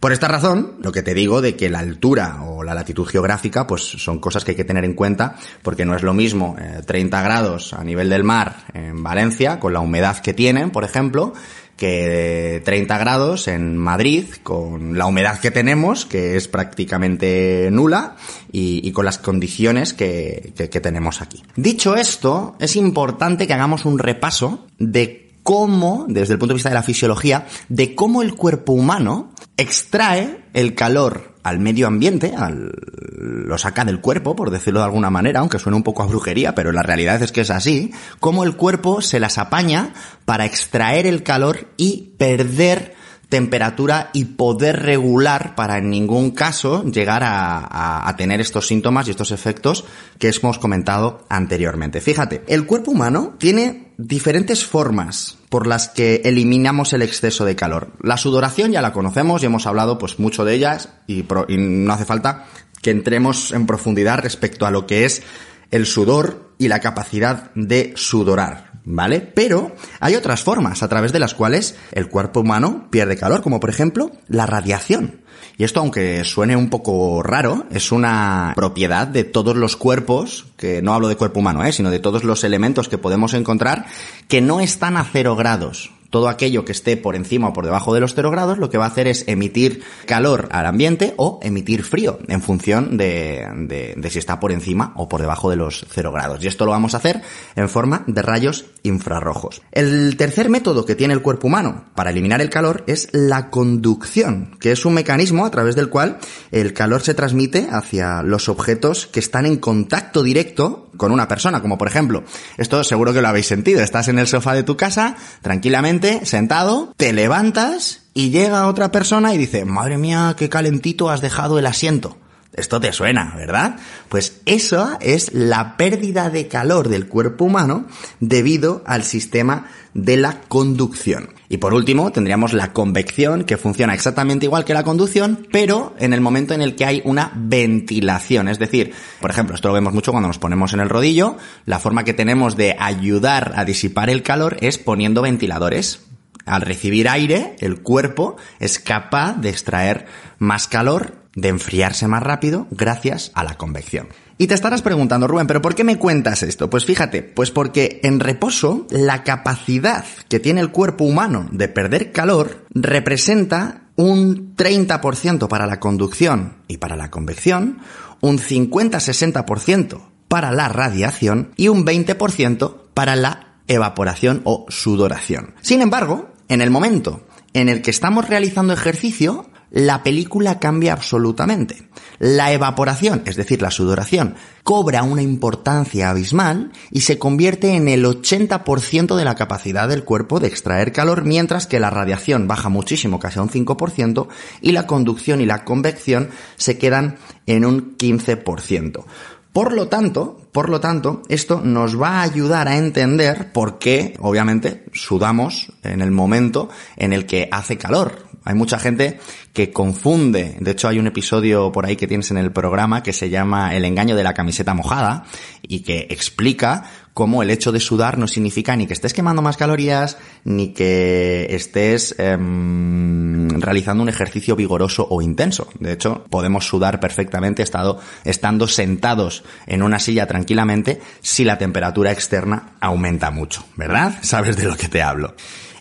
Por 0.00 0.12
esta 0.12 0.26
razón, 0.26 0.76
lo 0.82 0.90
que 0.90 1.02
te 1.02 1.12
digo 1.12 1.42
de 1.42 1.54
que 1.54 1.68
la 1.68 1.80
altura 1.80 2.44
o 2.44 2.64
la 2.64 2.72
latitud 2.72 3.04
geográfica, 3.06 3.66
pues 3.66 3.82
son 3.82 4.18
cosas 4.18 4.42
que 4.42 4.52
hay 4.52 4.56
que 4.56 4.64
tener 4.64 4.86
en 4.86 4.94
cuenta, 4.94 5.36
porque 5.60 5.84
no 5.84 5.94
es 5.94 6.02
lo 6.02 6.14
mismo 6.14 6.56
30 6.86 7.20
eh, 7.20 7.22
grados 7.22 7.74
a 7.74 7.84
nivel 7.84 8.08
del 8.08 8.24
mar 8.24 8.64
en 8.72 9.02
Valencia, 9.02 9.60
con 9.60 9.74
la 9.74 9.80
humedad 9.80 10.20
que 10.20 10.32
tienen, 10.32 10.70
por 10.70 10.84
ejemplo, 10.84 11.34
que 11.76 12.62
30 12.64 12.98
grados 12.98 13.48
en 13.48 13.76
Madrid, 13.76 14.26
con 14.42 14.96
la 14.96 15.06
humedad 15.06 15.38
que 15.38 15.50
tenemos, 15.50 16.06
que 16.06 16.36
es 16.36 16.48
prácticamente 16.48 17.68
nula, 17.70 18.16
y, 18.50 18.90
con 18.92 19.04
las 19.04 19.18
condiciones 19.18 19.92
que, 19.92 20.52
que 20.56 20.80
tenemos 20.80 21.20
aquí. 21.20 21.42
Dicho 21.56 21.94
esto, 21.94 22.56
es 22.58 22.76
importante 22.76 23.46
que 23.46 23.52
hagamos 23.52 23.84
un 23.84 23.98
repaso 23.98 24.66
de 24.78 25.26
cómo, 25.42 26.06
desde 26.08 26.32
el 26.32 26.38
punto 26.40 26.54
de 26.54 26.56
vista 26.56 26.70
de 26.70 26.74
la 26.74 26.82
fisiología, 26.82 27.46
de 27.68 27.94
cómo 27.94 28.22
el 28.22 28.34
cuerpo 28.34 28.72
humano 28.72 29.30
extrae 29.56 30.44
el 30.52 30.74
calor 30.74 31.34
al 31.42 31.60
medio 31.60 31.86
ambiente, 31.86 32.34
al, 32.36 32.72
lo 33.18 33.56
saca 33.56 33.84
del 33.84 34.00
cuerpo, 34.00 34.34
por 34.34 34.50
decirlo 34.50 34.80
de 34.80 34.86
alguna 34.86 35.10
manera, 35.10 35.40
aunque 35.40 35.58
suene 35.58 35.76
un 35.76 35.82
poco 35.82 36.02
a 36.02 36.06
brujería, 36.06 36.54
pero 36.54 36.72
la 36.72 36.82
realidad 36.82 37.22
es 37.22 37.32
que 37.32 37.42
es 37.42 37.50
así, 37.50 37.92
cómo 38.20 38.44
el 38.44 38.56
cuerpo 38.56 39.00
se 39.00 39.20
las 39.20 39.38
apaña 39.38 39.94
para 40.24 40.44
extraer 40.44 41.06
el 41.06 41.22
calor 41.22 41.68
y 41.76 42.14
perder 42.18 42.94
temperatura 43.28 44.10
y 44.12 44.24
poder 44.24 44.82
regular 44.82 45.54
para 45.56 45.78
en 45.78 45.90
ningún 45.90 46.30
caso 46.30 46.84
llegar 46.84 47.22
a, 47.24 48.08
a, 48.08 48.16
tener 48.16 48.40
estos 48.40 48.68
síntomas 48.68 49.08
y 49.08 49.10
estos 49.10 49.32
efectos 49.32 49.84
que 50.18 50.28
hemos 50.28 50.58
comentado 50.58 51.24
anteriormente. 51.28 52.00
Fíjate, 52.00 52.44
el 52.46 52.66
cuerpo 52.66 52.92
humano 52.92 53.34
tiene 53.38 53.92
diferentes 53.98 54.64
formas 54.64 55.38
por 55.56 55.66
las 55.66 55.88
que 55.88 56.20
eliminamos 56.26 56.92
el 56.92 57.00
exceso 57.00 57.46
de 57.46 57.56
calor. 57.56 57.88
La 58.02 58.18
sudoración 58.18 58.72
ya 58.72 58.82
la 58.82 58.92
conocemos 58.92 59.42
y 59.42 59.46
hemos 59.46 59.66
hablado 59.66 59.96
pues 59.96 60.18
mucho 60.18 60.44
de 60.44 60.52
ellas 60.52 60.90
y, 61.06 61.20
y 61.48 61.56
no 61.56 61.94
hace 61.94 62.04
falta 62.04 62.44
que 62.82 62.90
entremos 62.90 63.52
en 63.52 63.64
profundidad 63.64 64.18
respecto 64.18 64.66
a 64.66 64.70
lo 64.70 64.86
que 64.86 65.06
es 65.06 65.22
el 65.70 65.86
sudor 65.86 66.52
y 66.58 66.68
la 66.68 66.80
capacidad 66.80 67.52
de 67.54 67.94
sudorar. 67.96 68.65
¿Vale? 68.86 69.20
Pero 69.20 69.74
hay 70.00 70.14
otras 70.14 70.42
formas 70.42 70.82
a 70.82 70.88
través 70.88 71.12
de 71.12 71.18
las 71.18 71.34
cuales 71.34 71.76
el 71.92 72.08
cuerpo 72.08 72.40
humano 72.40 72.86
pierde 72.90 73.18
calor, 73.18 73.42
como 73.42 73.60
por 73.60 73.68
ejemplo 73.68 74.12
la 74.28 74.46
radiación. 74.46 75.20
Y 75.58 75.64
esto, 75.64 75.80
aunque 75.80 76.24
suene 76.24 76.56
un 76.56 76.70
poco 76.70 77.22
raro, 77.22 77.66
es 77.70 77.92
una 77.92 78.52
propiedad 78.54 79.06
de 79.06 79.24
todos 79.24 79.56
los 79.56 79.76
cuerpos, 79.76 80.46
que 80.56 80.80
no 80.80 80.94
hablo 80.94 81.08
de 81.08 81.16
cuerpo 81.16 81.40
humano, 81.40 81.64
¿eh? 81.64 81.72
sino 81.72 81.90
de 81.90 81.98
todos 81.98 82.24
los 82.24 82.44
elementos 82.44 82.88
que 82.88 82.98
podemos 82.98 83.34
encontrar, 83.34 83.86
que 84.28 84.40
no 84.40 84.60
están 84.60 84.96
a 84.96 85.04
cero 85.04 85.34
grados 85.36 85.90
todo 86.10 86.28
aquello 86.28 86.64
que 86.64 86.72
esté 86.72 86.96
por 86.96 87.16
encima 87.16 87.48
o 87.48 87.52
por 87.52 87.64
debajo 87.64 87.94
de 87.94 88.00
los 88.00 88.14
0 88.14 88.30
grados 88.30 88.58
lo 88.58 88.70
que 88.70 88.78
va 88.78 88.84
a 88.84 88.88
hacer 88.88 89.06
es 89.06 89.24
emitir 89.26 89.82
calor 90.06 90.48
al 90.52 90.66
ambiente 90.66 91.14
o 91.16 91.40
emitir 91.42 91.84
frío 91.84 92.18
en 92.28 92.42
función 92.42 92.96
de, 92.96 93.96
si 94.10 94.18
está 94.18 94.40
por 94.40 94.52
encima 94.52 94.92
o 94.96 95.08
por 95.08 95.20
debajo 95.20 95.50
de 95.50 95.56
los 95.56 95.86
0 95.90 96.12
grados. 96.12 96.42
Y 96.44 96.48
esto 96.48 96.64
lo 96.64 96.70
vamos 96.70 96.94
a 96.94 96.98
hacer 96.98 97.22
en 97.54 97.68
forma 97.68 98.04
de 98.06 98.22
rayos 98.22 98.66
infrarrojos. 98.82 99.62
El 99.72 100.16
tercer 100.16 100.48
método 100.48 100.84
que 100.84 100.94
tiene 100.94 101.14
el 101.14 101.22
cuerpo 101.22 101.48
humano 101.48 101.86
para 101.94 102.10
eliminar 102.10 102.40
el 102.40 102.50
calor 102.50 102.84
es 102.86 103.08
la 103.12 103.50
conducción, 103.50 104.56
que 104.60 104.72
es 104.72 104.84
un 104.84 104.94
mecanismo 104.94 105.44
a 105.44 105.50
través 105.50 105.76
del 105.76 105.88
cual 105.88 106.18
el 106.50 106.72
calor 106.72 107.02
se 107.02 107.14
transmite 107.14 107.68
hacia 107.70 108.22
los 108.22 108.48
objetos 108.48 109.06
que 109.06 109.20
están 109.20 109.46
en 109.46 109.56
contacto 109.56 110.22
directo 110.22 110.85
con 110.96 111.12
una 111.12 111.28
persona, 111.28 111.62
como 111.62 111.78
por 111.78 111.88
ejemplo, 111.88 112.24
esto 112.56 112.82
seguro 112.84 113.12
que 113.12 113.22
lo 113.22 113.28
habéis 113.28 113.46
sentido, 113.46 113.82
estás 113.82 114.08
en 114.08 114.18
el 114.18 114.26
sofá 114.26 114.54
de 114.54 114.62
tu 114.62 114.76
casa, 114.76 115.16
tranquilamente, 115.42 116.24
sentado, 116.26 116.92
te 116.96 117.12
levantas 117.12 118.02
y 118.14 118.30
llega 118.30 118.66
otra 118.66 118.90
persona 118.92 119.34
y 119.34 119.38
dice, 119.38 119.64
madre 119.64 119.98
mía, 119.98 120.34
qué 120.36 120.48
calentito 120.48 121.10
has 121.10 121.20
dejado 121.20 121.58
el 121.58 121.66
asiento. 121.66 122.16
Esto 122.56 122.80
te 122.80 122.92
suena, 122.92 123.34
¿verdad? 123.36 123.76
Pues 124.08 124.40
eso 124.46 124.96
es 125.00 125.34
la 125.34 125.76
pérdida 125.76 126.30
de 126.30 126.48
calor 126.48 126.88
del 126.88 127.06
cuerpo 127.06 127.44
humano 127.44 127.86
debido 128.18 128.82
al 128.86 129.04
sistema 129.04 129.66
de 129.92 130.16
la 130.16 130.40
conducción. 130.48 131.28
Y 131.48 131.58
por 131.58 131.74
último, 131.74 132.10
tendríamos 132.12 132.52
la 132.52 132.72
convección, 132.72 133.44
que 133.44 133.56
funciona 133.56 133.94
exactamente 133.94 134.46
igual 134.46 134.64
que 134.64 134.74
la 134.74 134.82
conducción, 134.82 135.46
pero 135.52 135.94
en 135.98 136.12
el 136.12 136.20
momento 136.20 136.54
en 136.54 136.62
el 136.62 136.74
que 136.74 136.84
hay 136.84 137.02
una 137.04 137.32
ventilación. 137.34 138.48
Es 138.48 138.58
decir, 138.58 138.92
por 139.20 139.30
ejemplo, 139.30 139.54
esto 139.54 139.68
lo 139.68 139.74
vemos 139.74 139.94
mucho 139.94 140.12
cuando 140.12 140.28
nos 140.28 140.38
ponemos 140.38 140.72
en 140.72 140.80
el 140.80 140.88
rodillo, 140.88 141.36
la 141.64 141.78
forma 141.78 142.04
que 142.04 142.14
tenemos 142.14 142.56
de 142.56 142.76
ayudar 142.78 143.52
a 143.56 143.64
disipar 143.64 144.10
el 144.10 144.22
calor 144.22 144.56
es 144.60 144.78
poniendo 144.78 145.22
ventiladores. 145.22 146.00
Al 146.44 146.62
recibir 146.62 147.08
aire, 147.08 147.56
el 147.58 147.82
cuerpo 147.82 148.36
es 148.60 148.78
capaz 148.78 149.34
de 149.34 149.50
extraer 149.50 150.06
más 150.38 150.68
calor 150.68 151.26
de 151.36 151.48
enfriarse 151.48 152.08
más 152.08 152.22
rápido 152.22 152.66
gracias 152.70 153.30
a 153.34 153.44
la 153.44 153.54
convección. 153.54 154.08
Y 154.38 154.46
te 154.46 154.54
estarás 154.54 154.82
preguntando, 154.82 155.26
Rubén, 155.26 155.46
¿pero 155.46 155.62
por 155.62 155.74
qué 155.74 155.82
me 155.82 155.98
cuentas 155.98 156.42
esto? 156.42 156.68
Pues 156.68 156.84
fíjate, 156.84 157.22
pues 157.22 157.50
porque 157.50 158.00
en 158.02 158.20
reposo 158.20 158.86
la 158.90 159.24
capacidad 159.24 160.04
que 160.28 160.40
tiene 160.40 160.60
el 160.60 160.70
cuerpo 160.70 161.04
humano 161.04 161.48
de 161.52 161.68
perder 161.68 162.12
calor 162.12 162.66
representa 162.74 163.86
un 163.96 164.54
30% 164.54 165.48
para 165.48 165.66
la 165.66 165.80
conducción 165.80 166.58
y 166.68 166.76
para 166.76 166.96
la 166.96 167.10
convección, 167.10 167.78
un 168.20 168.38
50-60% 168.38 170.02
para 170.28 170.52
la 170.52 170.68
radiación 170.68 171.52
y 171.56 171.68
un 171.68 171.86
20% 171.86 172.76
para 172.92 173.16
la 173.16 173.54
evaporación 173.68 174.42
o 174.44 174.66
sudoración. 174.68 175.54
Sin 175.62 175.80
embargo, 175.80 176.30
en 176.48 176.60
el 176.60 176.70
momento 176.70 177.26
en 177.54 177.70
el 177.70 177.80
que 177.80 177.90
estamos 177.90 178.28
realizando 178.28 178.74
ejercicio, 178.74 179.46
la 179.70 180.02
película 180.02 180.58
cambia 180.58 180.92
absolutamente. 180.92 181.88
La 182.18 182.52
evaporación, 182.52 183.22
es 183.26 183.36
decir, 183.36 183.60
la 183.60 183.70
sudoración, 183.70 184.36
cobra 184.62 185.02
una 185.02 185.22
importancia 185.22 186.10
abismal 186.10 186.72
y 186.90 187.02
se 187.02 187.18
convierte 187.18 187.74
en 187.74 187.88
el 187.88 188.04
80% 188.04 189.16
de 189.16 189.24
la 189.24 189.34
capacidad 189.34 189.88
del 189.88 190.04
cuerpo 190.04 190.40
de 190.40 190.48
extraer 190.48 190.92
calor, 190.92 191.24
mientras 191.24 191.66
que 191.66 191.80
la 191.80 191.90
radiación 191.90 192.48
baja 192.48 192.68
muchísimo, 192.68 193.18
casi 193.18 193.38
a 193.38 193.42
un 193.42 193.50
5%, 193.50 194.28
y 194.62 194.72
la 194.72 194.86
conducción 194.86 195.40
y 195.40 195.46
la 195.46 195.64
convección 195.64 196.30
se 196.56 196.78
quedan 196.78 197.18
en 197.46 197.64
un 197.64 197.96
15%. 197.96 199.04
Por 199.52 199.72
lo 199.72 199.88
tanto, 199.88 200.38
por 200.52 200.68
lo 200.68 200.80
tanto, 200.80 201.22
esto 201.28 201.62
nos 201.64 201.98
va 201.98 202.20
a 202.20 202.22
ayudar 202.22 202.68
a 202.68 202.76
entender 202.76 203.52
por 203.52 203.78
qué, 203.78 204.14
obviamente, 204.20 204.84
sudamos 204.92 205.72
en 205.82 206.02
el 206.02 206.10
momento 206.10 206.68
en 206.96 207.14
el 207.14 207.24
que 207.24 207.48
hace 207.50 207.78
calor. 207.78 208.26
Hay 208.46 208.54
mucha 208.54 208.78
gente 208.78 209.18
que 209.52 209.72
confunde, 209.72 210.56
de 210.60 210.70
hecho 210.70 210.86
hay 210.86 211.00
un 211.00 211.08
episodio 211.08 211.72
por 211.72 211.84
ahí 211.84 211.96
que 211.96 212.06
tienes 212.06 212.30
en 212.30 212.38
el 212.38 212.52
programa 212.52 213.02
que 213.02 213.12
se 213.12 213.28
llama 213.28 213.74
El 213.74 213.84
engaño 213.84 214.14
de 214.14 214.22
la 214.22 214.34
camiseta 214.34 214.72
mojada 214.72 215.24
y 215.62 215.80
que 215.80 216.06
explica 216.10 216.84
cómo 217.12 217.42
el 217.42 217.50
hecho 217.50 217.72
de 217.72 217.80
sudar 217.80 218.18
no 218.18 218.28
significa 218.28 218.76
ni 218.76 218.86
que 218.86 218.92
estés 218.92 219.14
quemando 219.14 219.42
más 219.42 219.56
calorías, 219.56 220.16
ni 220.44 220.74
que 220.74 221.48
estés 221.50 222.14
em, 222.18 223.48
realizando 223.58 224.02
un 224.02 224.10
ejercicio 224.10 224.54
vigoroso 224.54 225.08
o 225.10 225.22
intenso. 225.22 225.66
De 225.80 225.92
hecho, 225.92 226.24
podemos 226.30 226.66
sudar 226.66 227.00
perfectamente 227.00 227.64
estado, 227.64 227.98
estando 228.24 228.68
sentados 228.68 229.42
en 229.66 229.82
una 229.82 229.98
silla 229.98 230.26
tranquilamente 230.26 231.00
si 231.20 231.42
la 231.42 231.58
temperatura 231.58 232.12
externa 232.12 232.76
aumenta 232.80 233.32
mucho, 233.32 233.64
¿verdad? 233.74 234.18
Sabes 234.22 234.56
de 234.56 234.64
lo 234.64 234.76
que 234.76 234.88
te 234.88 235.02
hablo. 235.02 235.34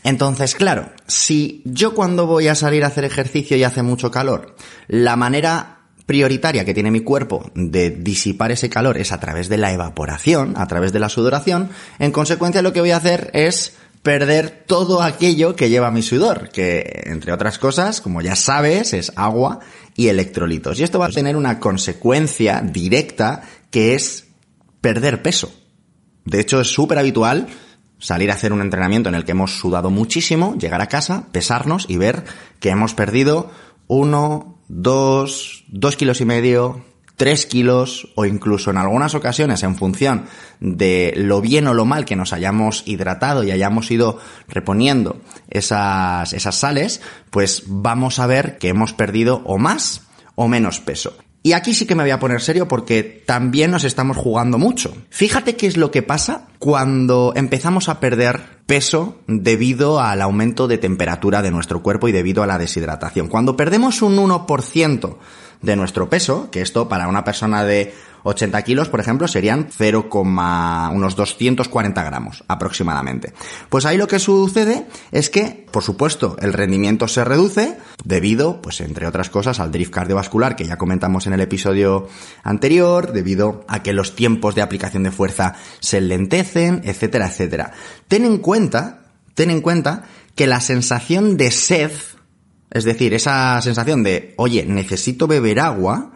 Entonces, 0.05 0.53
claro, 0.53 0.91
si 1.07 1.63
yo 1.65 1.95
cuando 1.95 2.27
voy 2.27 2.47
a 2.47 2.53
salir 2.53 2.83
a 2.83 2.87
hacer 2.87 3.05
ejercicio 3.05 3.57
y 3.57 3.63
hace 3.63 3.81
mucho 3.81 4.11
calor, 4.11 4.55
la 4.87 5.15
manera 5.15 5.79
prioritaria 6.05 6.63
que 6.63 6.75
tiene 6.75 6.91
mi 6.91 6.99
cuerpo 6.99 7.49
de 7.55 7.89
disipar 7.89 8.51
ese 8.51 8.69
calor 8.69 8.97
es 8.97 9.11
a 9.11 9.19
través 9.19 9.49
de 9.49 9.57
la 9.57 9.73
evaporación, 9.73 10.53
a 10.57 10.67
través 10.67 10.93
de 10.93 10.99
la 10.99 11.09
sudoración, 11.09 11.71
en 11.97 12.11
consecuencia 12.11 12.61
lo 12.61 12.71
que 12.71 12.81
voy 12.81 12.91
a 12.91 12.97
hacer 12.97 13.31
es 13.33 13.73
perder 14.03 14.65
todo 14.67 15.01
aquello 15.01 15.55
que 15.55 15.71
lleva 15.71 15.89
mi 15.89 16.03
sudor, 16.03 16.49
que 16.49 17.01
entre 17.05 17.33
otras 17.33 17.57
cosas, 17.57 17.99
como 17.99 18.21
ya 18.21 18.35
sabes, 18.35 18.93
es 18.93 19.11
agua 19.15 19.61
y 19.95 20.09
electrolitos. 20.09 20.79
Y 20.79 20.83
esto 20.83 20.99
va 20.99 21.07
a 21.07 21.09
tener 21.09 21.35
una 21.35 21.59
consecuencia 21.59 22.61
directa 22.61 23.41
que 23.71 23.95
es 23.95 24.27
perder 24.81 25.23
peso. 25.23 25.51
De 26.25 26.41
hecho, 26.41 26.61
es 26.61 26.67
súper 26.67 26.99
habitual 26.99 27.47
salir 27.99 28.31
a 28.31 28.35
hacer 28.35 28.53
un 28.53 28.61
entrenamiento 28.61 29.09
en 29.09 29.15
el 29.15 29.25
que 29.25 29.31
hemos 29.31 29.57
sudado 29.57 29.89
muchísimo, 29.89 30.55
llegar 30.55 30.81
a 30.81 30.87
casa, 30.87 31.27
pesarnos 31.31 31.85
y 31.89 31.97
ver 31.97 32.23
que 32.59 32.69
hemos 32.69 32.93
perdido 32.93 33.51
uno, 33.87 34.59
dos, 34.67 35.63
dos 35.67 35.95
kilos 35.95 36.21
y 36.21 36.25
medio, 36.25 36.83
tres 37.15 37.45
kilos 37.45 38.09
o 38.15 38.25
incluso 38.25 38.71
en 38.71 38.77
algunas 38.77 39.15
ocasiones 39.15 39.63
en 39.63 39.75
función 39.75 40.25
de 40.59 41.13
lo 41.15 41.41
bien 41.41 41.67
o 41.67 41.73
lo 41.73 41.85
mal 41.85 42.05
que 42.05 42.15
nos 42.15 42.33
hayamos 42.33 42.83
hidratado 42.85 43.43
y 43.43 43.51
hayamos 43.51 43.89
ido 43.91 44.19
reponiendo 44.47 45.21
esas, 45.49 46.33
esas 46.33 46.55
sales, 46.55 47.01
pues 47.29 47.63
vamos 47.67 48.19
a 48.19 48.27
ver 48.27 48.57
que 48.57 48.69
hemos 48.69 48.93
perdido 48.93 49.41
o 49.45 49.57
más 49.57 50.01
o 50.35 50.47
menos 50.47 50.79
peso. 50.79 51.15
Y 51.45 51.53
aquí 51.53 51.75
sí 51.75 51.85
que 51.85 51.93
me 51.93 52.01
voy 52.01 52.09
a 52.09 52.17
poner 52.17 52.41
serio 52.41 52.67
porque 52.67 53.03
también 53.03 53.69
nos 53.69 53.83
estamos 53.83 54.17
jugando 54.17 54.57
mucho. 54.57 54.97
Fíjate 55.11 55.55
qué 55.55 55.67
es 55.67 55.77
lo 55.77 55.91
que 55.91 56.01
pasa 56.01 56.47
cuando 56.57 57.33
empezamos 57.35 57.87
a 57.87 57.99
perder 57.99 58.41
peso 58.65 59.19
debido 59.27 59.99
al 59.99 60.23
aumento 60.23 60.67
de 60.67 60.79
temperatura 60.79 61.43
de 61.43 61.51
nuestro 61.51 61.83
cuerpo 61.83 62.07
y 62.07 62.11
debido 62.11 62.41
a 62.41 62.47
la 62.47 62.57
deshidratación. 62.57 63.27
Cuando 63.27 63.55
perdemos 63.55 64.01
un 64.01 64.17
1% 64.17 65.17
de 65.61 65.75
nuestro 65.75 66.09
peso, 66.09 66.49
que 66.51 66.61
esto 66.61 66.87
para 66.87 67.07
una 67.07 67.23
persona 67.23 67.63
de 67.63 67.93
80 68.25 68.61
kilos, 68.63 68.89
por 68.89 68.99
ejemplo, 68.99 69.27
serían 69.27 69.67
0, 69.71 70.09
unos 70.11 71.15
240 71.15 72.03
gramos 72.03 72.43
aproximadamente. 72.47 73.33
Pues 73.69 73.85
ahí 73.85 73.97
lo 73.97 74.07
que 74.07 74.17
sucede 74.17 74.87
es 75.11 75.29
que, 75.29 75.67
por 75.71 75.83
supuesto, 75.83 76.35
el 76.41 76.51
rendimiento 76.51 77.07
se 77.07 77.23
reduce 77.23 77.77
debido, 78.03 78.63
pues 78.63 78.81
entre 78.81 79.05
otras 79.05 79.29
cosas, 79.29 79.59
al 79.59 79.71
drift 79.71 79.93
cardiovascular 79.93 80.55
que 80.55 80.65
ya 80.65 80.77
comentamos 80.77 81.27
en 81.27 81.33
el 81.33 81.41
episodio 81.41 82.07
anterior, 82.43 83.13
debido 83.13 83.63
a 83.67 83.83
que 83.83 83.93
los 83.93 84.15
tiempos 84.15 84.55
de 84.55 84.63
aplicación 84.63 85.03
de 85.03 85.11
fuerza 85.11 85.53
se 85.79 86.01
lentecen, 86.01 86.81
etcétera, 86.83 87.27
etcétera. 87.27 87.73
Ten 88.07 88.25
en 88.25 88.39
cuenta, 88.39 89.03
ten 89.35 89.51
en 89.51 89.61
cuenta 89.61 90.05
que 90.33 90.47
la 90.47 90.61
sensación 90.61 91.37
de 91.37 91.51
sed, 91.51 91.91
es 92.71 92.83
decir, 92.83 93.13
esa 93.13 93.61
sensación 93.61 94.03
de, 94.03 94.33
oye, 94.37 94.65
necesito 94.65 95.27
beber 95.27 95.59
agua, 95.59 96.11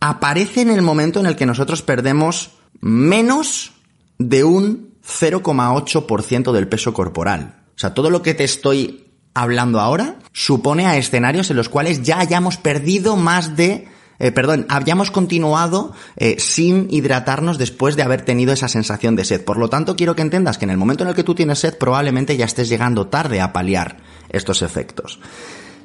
aparece 0.00 0.60
en 0.60 0.70
el 0.70 0.82
momento 0.82 1.20
en 1.20 1.26
el 1.26 1.36
que 1.36 1.46
nosotros 1.46 1.82
perdemos 1.82 2.52
menos 2.80 3.72
de 4.18 4.44
un 4.44 4.94
0,8% 5.06 6.52
del 6.52 6.68
peso 6.68 6.92
corporal. 6.92 7.62
O 7.76 7.78
sea, 7.78 7.94
todo 7.94 8.10
lo 8.10 8.22
que 8.22 8.34
te 8.34 8.44
estoy 8.44 9.06
hablando 9.34 9.80
ahora 9.80 10.18
supone 10.32 10.86
a 10.86 10.96
escenarios 10.96 11.50
en 11.50 11.56
los 11.56 11.68
cuales 11.68 12.02
ya 12.02 12.20
hayamos 12.20 12.56
perdido 12.56 13.16
más 13.16 13.56
de 13.56 13.88
eh, 14.18 14.30
perdón, 14.30 14.66
hayamos 14.68 15.10
continuado 15.10 15.92
eh, 16.16 16.36
sin 16.38 16.86
hidratarnos 16.90 17.58
después 17.58 17.96
de 17.96 18.02
haber 18.02 18.22
tenido 18.22 18.52
esa 18.52 18.68
sensación 18.68 19.16
de 19.16 19.24
sed. 19.24 19.44
Por 19.44 19.58
lo 19.58 19.68
tanto, 19.68 19.96
quiero 19.96 20.14
que 20.14 20.22
entiendas 20.22 20.56
que 20.56 20.64
en 20.64 20.70
el 20.70 20.76
momento 20.76 21.02
en 21.02 21.10
el 21.10 21.16
que 21.16 21.24
tú 21.24 21.34
tienes 21.34 21.58
sed, 21.58 21.76
probablemente 21.78 22.36
ya 22.36 22.44
estés 22.44 22.68
llegando 22.68 23.08
tarde 23.08 23.40
a 23.40 23.52
paliar 23.52 23.98
estos 24.28 24.62
efectos. 24.62 25.18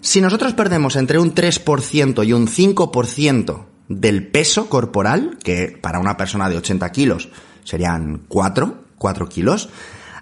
Si 0.01 0.21
nosotros 0.21 0.53
perdemos 0.53 0.95
entre 0.95 1.19
un 1.19 1.35
3% 1.35 2.25
y 2.25 2.33
un 2.33 2.47
5% 2.47 3.65
del 3.89 4.27
peso 4.27 4.69
corporal, 4.69 5.37
que 5.43 5.77
para 5.81 5.99
una 5.99 6.15
persona 6.15 6.49
de 6.49 6.57
80 6.57 6.89
kilos 6.91 7.29
serían 7.63 8.21
4, 8.29 8.83
4 8.97 9.29
kilos, 9.29 9.69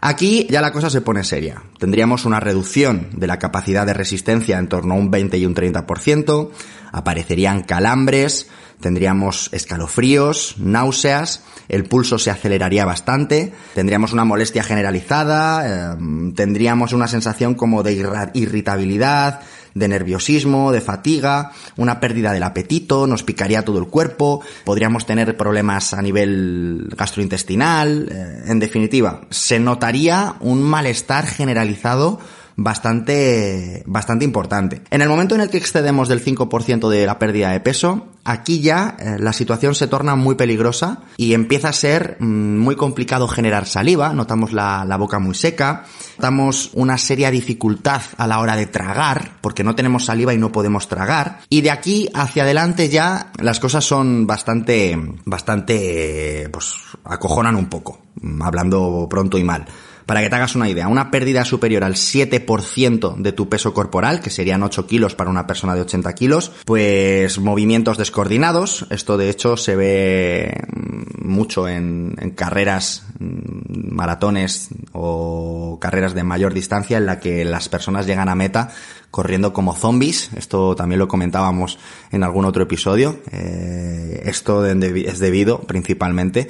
aquí 0.01 0.47
ya 0.49 0.61
la 0.61 0.71
cosa 0.71 0.89
se 0.89 1.01
pone 1.01 1.23
seria. 1.23 1.61
Tendríamos 1.77 2.25
una 2.25 2.39
reducción 2.39 3.09
de 3.13 3.27
la 3.27 3.37
capacidad 3.37 3.85
de 3.85 3.93
resistencia 3.93 4.57
en 4.57 4.67
torno 4.67 4.95
a 4.95 4.97
un 4.97 5.11
20 5.11 5.37
y 5.37 5.45
un 5.45 5.53
30%, 5.53 6.49
aparecerían 6.91 7.63
calambres, 7.63 8.49
tendríamos 8.79 9.49
escalofríos, 9.51 10.55
náuseas, 10.57 11.43
el 11.67 11.83
pulso 11.83 12.19
se 12.19 12.31
aceleraría 12.31 12.85
bastante, 12.85 13.53
tendríamos 13.75 14.13
una 14.13 14.25
molestia 14.25 14.63
generalizada, 14.63 15.93
em, 15.93 16.33
tendríamos 16.33 16.93
una 16.93 17.07
sensación 17.07 17.55
como 17.55 17.83
de 17.83 18.29
irritabilidad, 18.33 19.41
de 19.77 19.87
nerviosismo, 19.87 20.71
de 20.71 20.81
fatiga, 20.81 21.51
una 21.75 21.99
pérdida 21.99 22.33
del 22.33 22.43
apetito, 22.43 23.07
nos 23.07 23.23
picaría 23.23 23.63
todo 23.63 23.79
el 23.79 23.87
cuerpo, 23.87 24.41
podríamos 24.63 25.05
tener 25.05 25.37
problemas 25.37 25.93
a 25.93 26.01
nivel 26.01 26.89
gastrointestinal, 26.95 28.09
eh, 28.11 28.43
en 28.47 28.59
definitiva, 28.59 29.21
se 29.29 29.59
notaría 29.59 30.35
un 30.39 30.63
malestar 30.63 31.27
generalizado 31.27 32.19
bastante, 32.57 33.83
bastante 33.85 34.25
importante. 34.25 34.81
En 34.89 35.01
el 35.01 35.07
momento 35.07 35.35
en 35.35 35.41
el 35.41 35.49
que 35.49 35.57
excedemos 35.57 36.09
del 36.09 36.25
5% 36.25 36.89
de 36.89 37.05
la 37.05 37.19
pérdida 37.19 37.51
de 37.51 37.59
peso, 37.59 38.07
aquí 38.25 38.61
ya 38.61 38.97
eh, 38.99 39.17
la 39.19 39.31
situación 39.31 39.75
se 39.75 39.87
torna 39.87 40.15
muy 40.15 40.33
peligrosa 40.33 41.03
y 41.17 41.33
empieza 41.33 41.69
a 41.69 41.73
ser 41.73 42.17
mm, 42.19 42.57
muy 42.57 42.75
complicado 42.75 43.27
generar 43.27 43.67
saliva, 43.67 44.11
notamos 44.13 44.53
la, 44.53 44.83
la 44.85 44.97
boca 44.97 45.19
muy 45.19 45.35
seca, 45.35 45.85
notamos 46.17 46.71
una 46.73 46.97
seria 46.97 47.29
dificultad 47.29 48.01
a 48.17 48.25
la 48.25 48.39
hora 48.39 48.55
de 48.55 48.65
tragar, 48.65 49.33
porque 49.39 49.63
no 49.63 49.75
tenemos 49.75 50.05
saliva 50.05 50.33
y 50.33 50.37
no 50.39 50.51
podemos 50.51 50.87
tragar, 50.87 51.41
y 51.49 51.61
de 51.61 51.69
aquí 51.69 52.09
hacia 52.15 52.41
adelante 52.41 52.89
ya 52.89 53.31
las 53.39 53.59
cosas 53.59 53.85
son 53.85 54.25
bastante, 54.25 54.97
bastante, 55.25 56.49
pues 56.51 56.73
acojonan 57.03 57.55
un 57.55 57.67
poco, 57.67 57.99
hablando 58.41 59.07
pronto 59.07 59.37
y 59.37 59.43
mal. 59.43 59.65
Para 60.07 60.21
que 60.21 60.29
te 60.29 60.35
hagas 60.37 60.55
una 60.55 60.69
idea, 60.69 60.87
una 60.87 61.11
pérdida 61.11 61.43
superior 61.43 61.83
al 61.83 61.95
7% 61.95 63.17
de 63.17 63.33
tu 63.33 63.49
peso 63.49 63.73
corporal, 63.73 64.21
que 64.21 64.29
serían 64.29 64.63
8 64.63 64.87
kilos 64.87 65.15
para 65.15 65.29
una 65.29 65.45
persona 65.45 65.75
de 65.75 65.81
80 65.81 66.15
kilos, 66.15 66.53
pues 66.63 67.39
movimientos 67.39 67.97
descoordinados. 67.97 68.87
Esto 68.89 69.17
de 69.17 69.29
hecho 69.29 69.57
se 69.57 69.75
ve 69.75 70.63
mm, 70.73 71.27
mucho 71.27 71.67
en, 71.67 72.15
carreras, 72.37 73.03
mm, 73.19 73.93
maratones 73.93 74.69
o 74.93 75.77
carreras 75.81 76.13
de 76.13 76.23
mayor 76.23 76.53
distancia 76.53 76.97
en 76.97 77.05
la 77.05 77.19
que 77.19 77.43
las 77.43 77.67
personas 77.67 78.07
llegan 78.07 78.29
a 78.29 78.35
meta 78.35 78.69
corriendo 79.11 79.51
como 79.51 79.75
zombies. 79.75 80.29
Esto 80.37 80.73
también 80.73 80.99
lo 80.99 81.09
comentábamos 81.09 81.79
en 82.11 82.23
algún 82.23 82.45
otro 82.45 82.63
episodio. 82.63 83.19
Eh, 83.33 84.21
esto 84.23 84.65
es 84.65 85.19
debido 85.19 85.59
principalmente 85.63 86.47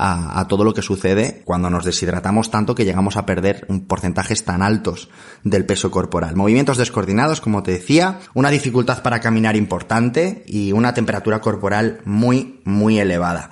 a, 0.00 0.46
todo 0.48 0.62
lo 0.62 0.72
que 0.72 0.82
sucede 0.82 1.42
cuando 1.44 1.70
nos 1.70 1.84
deshidratamos 1.84 2.50
tanto 2.50 2.74
que 2.74 2.84
llegamos 2.84 3.16
a 3.16 3.26
perder 3.26 3.66
un 3.68 3.86
porcentajes 3.86 4.44
tan 4.44 4.62
altos 4.62 5.08
del 5.42 5.66
peso 5.66 5.90
corporal. 5.90 6.36
Movimientos 6.36 6.78
descoordinados, 6.78 7.40
como 7.40 7.64
te 7.64 7.72
decía, 7.72 8.20
una 8.34 8.50
dificultad 8.50 9.02
para 9.02 9.20
caminar 9.20 9.56
importante 9.56 10.44
y 10.46 10.72
una 10.72 10.94
temperatura 10.94 11.40
corporal 11.40 12.00
muy, 12.04 12.60
muy 12.64 13.00
elevada. 13.00 13.50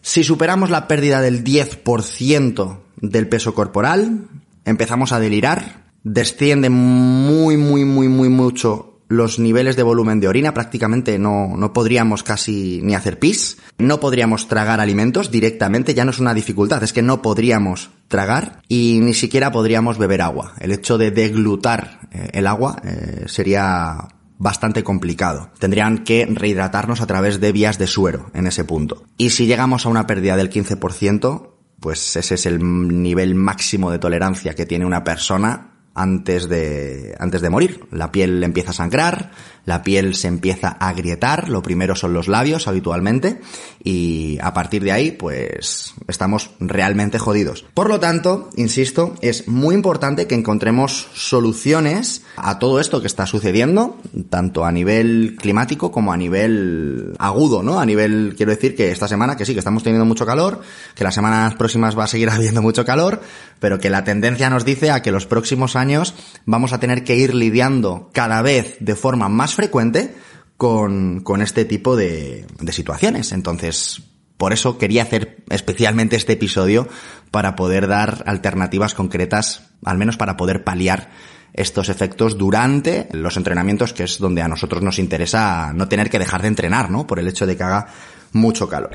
Si 0.00 0.22
superamos 0.22 0.70
la 0.70 0.86
pérdida 0.86 1.20
del 1.20 1.42
10% 1.42 2.78
del 3.00 3.28
peso 3.28 3.54
corporal, 3.54 4.28
empezamos 4.64 5.12
a 5.12 5.18
delirar, 5.18 5.86
desciende 6.04 6.70
muy, 6.70 7.56
muy, 7.56 7.84
muy, 7.84 8.08
muy 8.08 8.28
mucho 8.28 8.89
los 9.10 9.40
niveles 9.40 9.74
de 9.74 9.82
volumen 9.82 10.20
de 10.20 10.28
orina, 10.28 10.54
prácticamente 10.54 11.18
no, 11.18 11.56
no 11.56 11.72
podríamos 11.72 12.22
casi 12.22 12.80
ni 12.84 12.94
hacer 12.94 13.18
pis, 13.18 13.58
no 13.76 13.98
podríamos 13.98 14.46
tragar 14.46 14.78
alimentos 14.78 15.32
directamente, 15.32 15.94
ya 15.94 16.04
no 16.04 16.12
es 16.12 16.20
una 16.20 16.32
dificultad, 16.32 16.80
es 16.84 16.92
que 16.92 17.02
no 17.02 17.20
podríamos 17.20 17.90
tragar 18.06 18.62
y 18.68 19.00
ni 19.02 19.12
siquiera 19.12 19.50
podríamos 19.50 19.98
beber 19.98 20.22
agua. 20.22 20.54
El 20.60 20.70
hecho 20.70 20.96
de 20.96 21.10
deglutar 21.10 22.08
eh, 22.12 22.30
el 22.34 22.46
agua 22.46 22.80
eh, 22.84 23.24
sería 23.26 23.96
bastante 24.38 24.84
complicado. 24.84 25.50
Tendrían 25.58 26.04
que 26.04 26.26
rehidratarnos 26.26 27.00
a 27.00 27.06
través 27.06 27.40
de 27.40 27.50
vías 27.50 27.78
de 27.78 27.88
suero 27.88 28.30
en 28.32 28.46
ese 28.46 28.62
punto. 28.62 29.02
Y 29.18 29.30
si 29.30 29.46
llegamos 29.46 29.86
a 29.86 29.88
una 29.88 30.06
pérdida 30.06 30.36
del 30.36 30.50
15%, 30.50 31.50
pues 31.80 32.14
ese 32.14 32.36
es 32.36 32.46
el 32.46 32.60
nivel 33.02 33.34
máximo 33.34 33.90
de 33.90 33.98
tolerancia 33.98 34.54
que 34.54 34.66
tiene 34.66 34.86
una 34.86 35.02
persona 35.02 35.69
antes 35.94 36.48
de, 36.48 37.14
antes 37.18 37.40
de 37.40 37.50
morir. 37.50 37.80
La 37.90 38.12
piel 38.12 38.42
empieza 38.42 38.70
a 38.70 38.74
sangrar, 38.74 39.30
la 39.70 39.84
piel 39.84 40.16
se 40.16 40.26
empieza 40.26 40.76
a 40.80 40.88
agrietar, 40.88 41.48
lo 41.48 41.62
primero 41.62 41.94
son 41.94 42.12
los 42.12 42.26
labios 42.26 42.66
habitualmente, 42.66 43.40
y 43.84 44.36
a 44.42 44.52
partir 44.52 44.82
de 44.82 44.90
ahí, 44.90 45.12
pues 45.12 45.94
estamos 46.08 46.50
realmente 46.58 47.20
jodidos. 47.20 47.64
Por 47.72 47.88
lo 47.88 48.00
tanto, 48.00 48.50
insisto, 48.56 49.14
es 49.20 49.46
muy 49.46 49.76
importante 49.76 50.26
que 50.26 50.34
encontremos 50.34 51.06
soluciones 51.14 52.22
a 52.36 52.58
todo 52.58 52.80
esto 52.80 53.00
que 53.00 53.06
está 53.06 53.26
sucediendo, 53.26 53.96
tanto 54.28 54.64
a 54.64 54.72
nivel 54.72 55.36
climático 55.38 55.92
como 55.92 56.12
a 56.12 56.16
nivel 56.16 57.14
agudo, 57.20 57.62
¿no? 57.62 57.78
A 57.78 57.86
nivel, 57.86 58.34
quiero 58.36 58.50
decir 58.50 58.74
que 58.74 58.90
esta 58.90 59.06
semana, 59.06 59.36
que 59.36 59.46
sí, 59.46 59.52
que 59.52 59.60
estamos 59.60 59.84
teniendo 59.84 60.04
mucho 60.04 60.26
calor, 60.26 60.62
que 60.96 61.04
las 61.04 61.14
semanas 61.14 61.54
próximas 61.54 61.96
va 61.96 62.04
a 62.04 62.08
seguir 62.08 62.28
habiendo 62.30 62.60
mucho 62.60 62.84
calor, 62.84 63.20
pero 63.60 63.78
que 63.78 63.88
la 63.88 64.02
tendencia 64.02 64.50
nos 64.50 64.64
dice 64.64 64.90
a 64.90 65.00
que 65.00 65.12
los 65.12 65.26
próximos 65.26 65.76
años 65.76 66.14
vamos 66.44 66.72
a 66.72 66.80
tener 66.80 67.04
que 67.04 67.14
ir 67.14 67.36
lidiando 67.36 68.10
cada 68.12 68.42
vez 68.42 68.76
de 68.80 68.96
forma 68.96 69.28
más 69.28 69.54
frecuente 69.60 70.14
con, 70.56 71.20
con 71.20 71.42
este 71.42 71.66
tipo 71.66 71.96
de, 71.96 72.46
de 72.58 72.72
situaciones. 72.72 73.32
Entonces, 73.32 74.02
por 74.38 74.54
eso 74.54 74.78
quería 74.78 75.02
hacer 75.02 75.44
especialmente 75.50 76.16
este 76.16 76.32
episodio 76.32 76.88
para 77.30 77.56
poder 77.56 77.86
dar 77.86 78.24
alternativas 78.26 78.94
concretas, 78.94 79.68
al 79.84 79.98
menos 79.98 80.16
para 80.16 80.38
poder 80.38 80.64
paliar 80.64 81.10
estos 81.52 81.90
efectos 81.90 82.38
durante 82.38 83.08
los 83.12 83.36
entrenamientos, 83.36 83.92
que 83.92 84.04
es 84.04 84.18
donde 84.18 84.40
a 84.40 84.48
nosotros 84.48 84.82
nos 84.82 84.98
interesa 84.98 85.74
no 85.74 85.88
tener 85.88 86.08
que 86.08 86.18
dejar 86.18 86.40
de 86.40 86.48
entrenar, 86.48 86.90
¿no? 86.90 87.06
Por 87.06 87.18
el 87.18 87.28
hecho 87.28 87.44
de 87.44 87.56
que 87.56 87.62
haga 87.62 87.88
mucho 88.32 88.66
calor. 88.66 88.92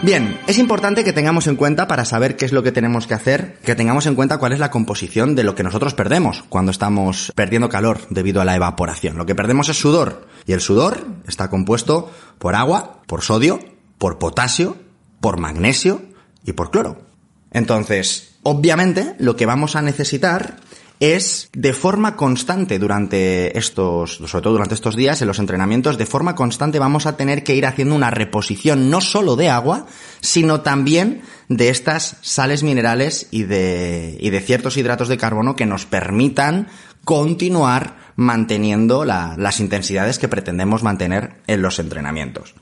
Bien, 0.00 0.38
es 0.46 0.58
importante 0.58 1.02
que 1.02 1.12
tengamos 1.12 1.48
en 1.48 1.56
cuenta 1.56 1.88
para 1.88 2.04
saber 2.04 2.36
qué 2.36 2.44
es 2.44 2.52
lo 2.52 2.62
que 2.62 2.70
tenemos 2.70 3.08
que 3.08 3.14
hacer, 3.14 3.58
que 3.64 3.74
tengamos 3.74 4.06
en 4.06 4.14
cuenta 4.14 4.38
cuál 4.38 4.52
es 4.52 4.60
la 4.60 4.70
composición 4.70 5.34
de 5.34 5.42
lo 5.42 5.56
que 5.56 5.64
nosotros 5.64 5.94
perdemos 5.94 6.44
cuando 6.48 6.70
estamos 6.70 7.32
perdiendo 7.34 7.68
calor 7.68 8.00
debido 8.08 8.40
a 8.40 8.44
la 8.44 8.54
evaporación. 8.54 9.18
Lo 9.18 9.26
que 9.26 9.34
perdemos 9.34 9.68
es 9.68 9.76
sudor 9.76 10.28
y 10.46 10.52
el 10.52 10.60
sudor 10.60 11.04
está 11.26 11.50
compuesto 11.50 12.12
por 12.38 12.54
agua, 12.54 13.02
por 13.06 13.22
sodio, 13.22 13.58
por 13.98 14.18
potasio, 14.18 14.76
por 15.20 15.40
magnesio 15.40 16.00
y 16.44 16.52
por 16.52 16.70
cloro. 16.70 17.02
Entonces, 17.50 18.36
obviamente, 18.44 19.16
lo 19.18 19.34
que 19.34 19.46
vamos 19.46 19.74
a 19.74 19.82
necesitar 19.82 20.58
es 21.00 21.48
de 21.52 21.72
forma 21.72 22.16
constante 22.16 22.78
durante 22.78 23.56
estos, 23.56 24.16
sobre 24.16 24.42
todo 24.42 24.52
durante 24.54 24.74
estos 24.74 24.96
días, 24.96 25.20
en 25.22 25.28
los 25.28 25.38
entrenamientos, 25.38 25.98
de 25.98 26.06
forma 26.06 26.34
constante 26.34 26.78
vamos 26.78 27.06
a 27.06 27.16
tener 27.16 27.44
que 27.44 27.54
ir 27.54 27.66
haciendo 27.66 27.94
una 27.94 28.10
reposición 28.10 28.90
no 28.90 29.00
solo 29.00 29.36
de 29.36 29.48
agua, 29.48 29.86
sino 30.20 30.62
también 30.62 31.22
de 31.48 31.68
estas 31.68 32.16
sales 32.20 32.62
minerales 32.62 33.28
y 33.30 33.44
de, 33.44 34.16
y 34.20 34.30
de 34.30 34.40
ciertos 34.40 34.76
hidratos 34.76 35.08
de 35.08 35.18
carbono 35.18 35.56
que 35.56 35.66
nos 35.66 35.86
permitan 35.86 36.68
continuar 37.04 37.96
manteniendo 38.16 39.04
las 39.04 39.60
intensidades 39.60 40.18
que 40.18 40.28
pretendemos 40.28 40.82
mantener 40.82 41.36
en 41.46 41.62
los 41.62 41.78
entrenamientos. 41.78 42.54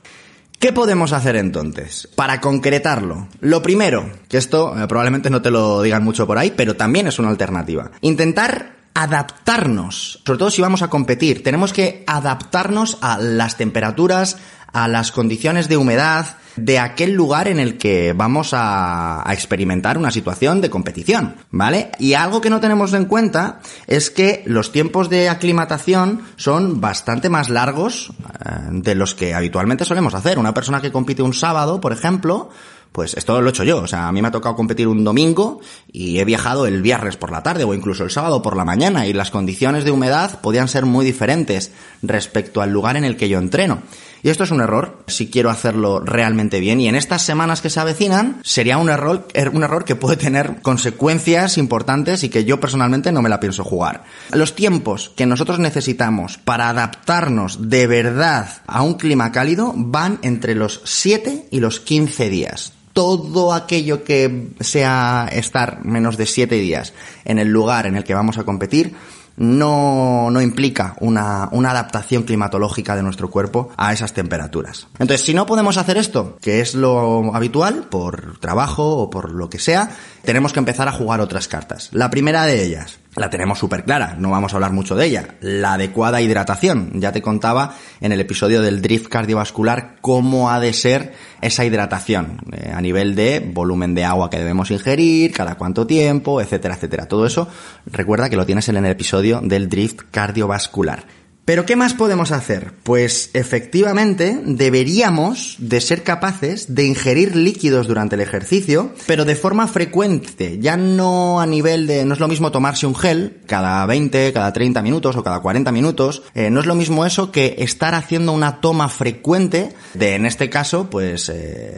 ¿Qué 0.59 0.73
podemos 0.73 1.13
hacer 1.13 1.35
entonces? 1.35 2.09
Para 2.15 2.41
concretarlo. 2.41 3.27
Lo 3.41 3.61
primero, 3.61 4.09
que 4.27 4.37
esto 4.37 4.75
eh, 4.75 4.87
probablemente 4.87 5.29
no 5.29 5.41
te 5.43 5.51
lo 5.51 5.83
digan 5.83 6.03
mucho 6.03 6.25
por 6.25 6.39
ahí, 6.39 6.51
pero 6.55 6.75
también 6.75 7.05
es 7.05 7.19
una 7.19 7.29
alternativa. 7.29 7.91
Intentar 8.01 8.77
adaptarnos, 8.95 10.23
sobre 10.25 10.39
todo 10.39 10.49
si 10.49 10.63
vamos 10.63 10.81
a 10.81 10.89
competir, 10.89 11.43
tenemos 11.43 11.73
que 11.73 12.03
adaptarnos 12.07 12.97
a 13.01 13.19
las 13.19 13.55
temperaturas, 13.55 14.37
a 14.73 14.87
las 14.87 15.11
condiciones 15.11 15.67
de 15.69 15.77
humedad, 15.77 16.37
de 16.57 16.79
aquel 16.79 17.13
lugar 17.13 17.47
en 17.47 17.59
el 17.59 17.77
que 17.77 18.13
vamos 18.13 18.49
a, 18.53 19.23
experimentar 19.29 19.97
una 19.97 20.11
situación 20.11 20.61
de 20.61 20.69
competición, 20.69 21.35
¿vale? 21.51 21.91
Y 21.99 22.13
algo 22.13 22.41
que 22.41 22.49
no 22.49 22.59
tenemos 22.59 22.93
en 22.93 23.05
cuenta 23.05 23.59
es 23.85 24.09
que 24.09 24.43
los 24.45 24.71
tiempos 24.71 25.09
de 25.09 25.29
aclimatación 25.29 26.21
son 26.35 26.81
bastante 26.81 27.29
más 27.29 27.49
largos 27.49 28.09
eh, 28.09 28.49
de 28.71 28.95
los 28.95 29.13
que 29.13 29.33
habitualmente 29.33 29.85
solemos 29.85 30.15
hacer. 30.15 30.39
Una 30.39 30.53
persona 30.53 30.81
que 30.81 30.91
compite 30.91 31.21
un 31.21 31.33
sábado, 31.33 31.79
por 31.79 31.93
ejemplo, 31.93 32.49
pues 32.91 33.13
esto 33.15 33.39
lo 33.41 33.47
he 33.47 33.51
hecho 33.51 33.63
yo. 33.63 33.77
O 33.77 33.87
sea, 33.87 34.07
a 34.07 34.11
mí 34.11 34.21
me 34.21 34.29
ha 34.29 34.31
tocado 34.31 34.55
competir 34.55 34.87
un 34.87 35.03
domingo 35.03 35.59
y 35.91 36.17
he 36.17 36.25
viajado 36.25 36.65
el 36.65 36.81
viernes 36.81 37.15
por 37.15 37.31
la 37.31 37.43
tarde 37.43 37.63
o 37.63 37.75
incluso 37.75 38.03
el 38.03 38.09
sábado 38.09 38.41
por 38.41 38.57
la 38.57 38.65
mañana 38.65 39.05
y 39.05 39.13
las 39.13 39.29
condiciones 39.29 39.83
de 39.83 39.91
humedad 39.91 40.41
podían 40.41 40.67
ser 40.67 40.85
muy 40.85 41.05
diferentes 41.05 41.71
respecto 42.01 42.61
al 42.61 42.71
lugar 42.71 42.97
en 42.97 43.03
el 43.03 43.15
que 43.15 43.29
yo 43.29 43.37
entreno. 43.37 43.83
Y 44.23 44.29
esto 44.29 44.43
es 44.43 44.51
un 44.51 44.61
error 44.61 45.03
si 45.07 45.29
quiero 45.29 45.49
hacerlo 45.49 45.99
realmente 45.99 46.59
bien. 46.59 46.79
Y 46.81 46.87
en 46.87 46.95
estas 46.95 47.21
semanas 47.21 47.61
que 47.61 47.69
se 47.69 47.79
avecinan, 47.79 48.41
sería 48.43 48.77
un 48.77 48.89
error, 48.89 49.27
er, 49.33 49.49
un 49.49 49.63
error 49.63 49.85
que 49.85 49.95
puede 49.95 50.17
tener 50.17 50.61
consecuencias 50.61 51.57
importantes 51.57 52.23
y 52.23 52.29
que 52.29 52.45
yo 52.45 52.59
personalmente 52.59 53.11
no 53.11 53.21
me 53.21 53.29
la 53.29 53.39
pienso 53.39 53.63
jugar. 53.63 54.03
Los 54.31 54.55
tiempos 54.55 55.11
que 55.15 55.25
nosotros 55.25 55.59
necesitamos 55.59 56.37
para 56.37 56.69
adaptarnos 56.69 57.69
de 57.69 57.87
verdad 57.87 58.49
a 58.67 58.81
un 58.81 58.95
clima 58.95 59.31
cálido 59.31 59.73
van 59.75 60.19
entre 60.21 60.55
los 60.55 60.81
7 60.83 61.47
y 61.51 61.59
los 61.59 61.79
15 61.79 62.29
días 62.29 62.73
todo 62.97 63.53
aquello 63.53 64.03
que 64.03 64.49
sea 64.59 65.29
estar 65.31 65.85
menos 65.85 66.17
de 66.17 66.25
7 66.25 66.55
días 66.55 66.93
en 67.25 67.37
el 67.37 67.47
lugar 67.47 67.85
en 67.85 67.95
el 67.95 68.03
que 68.03 68.15
vamos 68.15 68.39
a 68.39 68.43
competir 68.43 68.95
no, 69.37 70.29
no 70.31 70.41
implica 70.41 70.95
una, 70.99 71.47
una, 71.51 71.71
adaptación 71.71 72.23
climatológica 72.23 72.95
de 72.95 73.03
nuestro 73.03 73.29
cuerpo 73.29 73.69
a 73.77 73.93
esas 73.93 74.13
temperaturas. 74.13 74.87
Entonces, 74.93 75.25
si 75.25 75.33
no 75.33 75.45
podemos 75.45 75.77
hacer 75.77 75.97
esto, 75.97 76.37
que 76.41 76.59
es 76.59 76.73
lo 76.73 77.33
habitual, 77.35 77.85
por 77.89 78.39
trabajo 78.39 78.97
o 78.97 79.09
por 79.09 79.31
lo 79.31 79.49
que 79.49 79.59
sea, 79.59 79.91
tenemos 80.23 80.53
que 80.53 80.59
empezar 80.59 80.87
a 80.87 80.91
jugar 80.91 81.21
otras 81.21 81.47
cartas. 81.47 81.89
La 81.91 82.09
primera 82.09 82.45
de 82.45 82.63
ellas, 82.63 82.99
la 83.17 83.29
tenemos 83.29 83.59
súper 83.59 83.83
clara, 83.83 84.15
no 84.17 84.29
vamos 84.29 84.53
a 84.53 84.57
hablar 84.57 84.71
mucho 84.71 84.95
de 84.95 85.05
ella. 85.05 85.35
La 85.41 85.73
adecuada 85.73 86.21
hidratación. 86.21 86.91
Ya 86.95 87.11
te 87.11 87.21
contaba 87.21 87.75
en 87.99 88.11
el 88.11 88.21
episodio 88.21 88.61
del 88.61 88.81
drift 88.81 89.07
cardiovascular 89.07 89.95
cómo 90.01 90.51
ha 90.51 90.59
de 90.59 90.73
ser 90.73 91.13
esa 91.41 91.65
hidratación 91.65 92.39
eh, 92.51 92.71
a 92.73 92.81
nivel 92.81 93.15
de 93.15 93.39
volumen 93.39 93.95
de 93.95 94.05
agua 94.05 94.29
que 94.29 94.37
debemos 94.37 94.71
ingerir, 94.71 95.33
cada 95.33 95.55
cuánto 95.55 95.87
tiempo, 95.87 96.41
etcétera, 96.41 96.75
etcétera. 96.75 97.07
Todo 97.07 97.25
eso 97.25 97.47
recuerda 97.85 98.29
que 98.29 98.37
lo 98.37 98.45
tienes 98.45 98.69
en 98.69 98.77
el 98.77 98.85
episodio 98.85 99.41
del 99.41 99.67
drift 99.69 100.01
cardiovascular. 100.11 101.05
Pero 101.47 101.65
¿qué 101.65 101.77
más 101.77 101.93
podemos 101.93 102.33
hacer? 102.33 102.73
Pues 102.83 103.29
efectivamente 103.31 104.37
deberíamos 104.43 105.55
de 105.59 105.79
ser 105.79 106.03
capaces 106.03 106.75
de 106.75 106.85
ingerir 106.85 107.37
líquidos 107.37 107.87
durante 107.87 108.15
el 108.15 108.21
ejercicio, 108.21 108.91
pero 109.05 109.23
de 109.23 109.37
forma 109.37 109.69
frecuente, 109.69 110.59
ya 110.59 110.75
no 110.75 111.39
a 111.39 111.45
nivel 111.45 111.87
de, 111.87 112.03
no 112.03 112.15
es 112.15 112.19
lo 112.19 112.27
mismo 112.27 112.51
tomarse 112.51 112.85
un 112.85 112.95
gel 112.95 113.37
cada 113.45 113.85
20, 113.85 114.33
cada 114.33 114.51
30 114.51 114.81
minutos 114.81 115.15
o 115.15 115.23
cada 115.23 115.39
40 115.39 115.71
minutos, 115.71 116.21
eh, 116.35 116.49
no 116.49 116.59
es 116.59 116.65
lo 116.65 116.75
mismo 116.75 117.05
eso 117.05 117.31
que 117.31 117.55
estar 117.59 117.95
haciendo 117.95 118.33
una 118.33 118.59
toma 118.59 118.89
frecuente 118.89 119.73
de, 119.93 120.15
en 120.15 120.25
este 120.25 120.49
caso, 120.49 120.89
pues, 120.89 121.31
eh, 121.33 121.77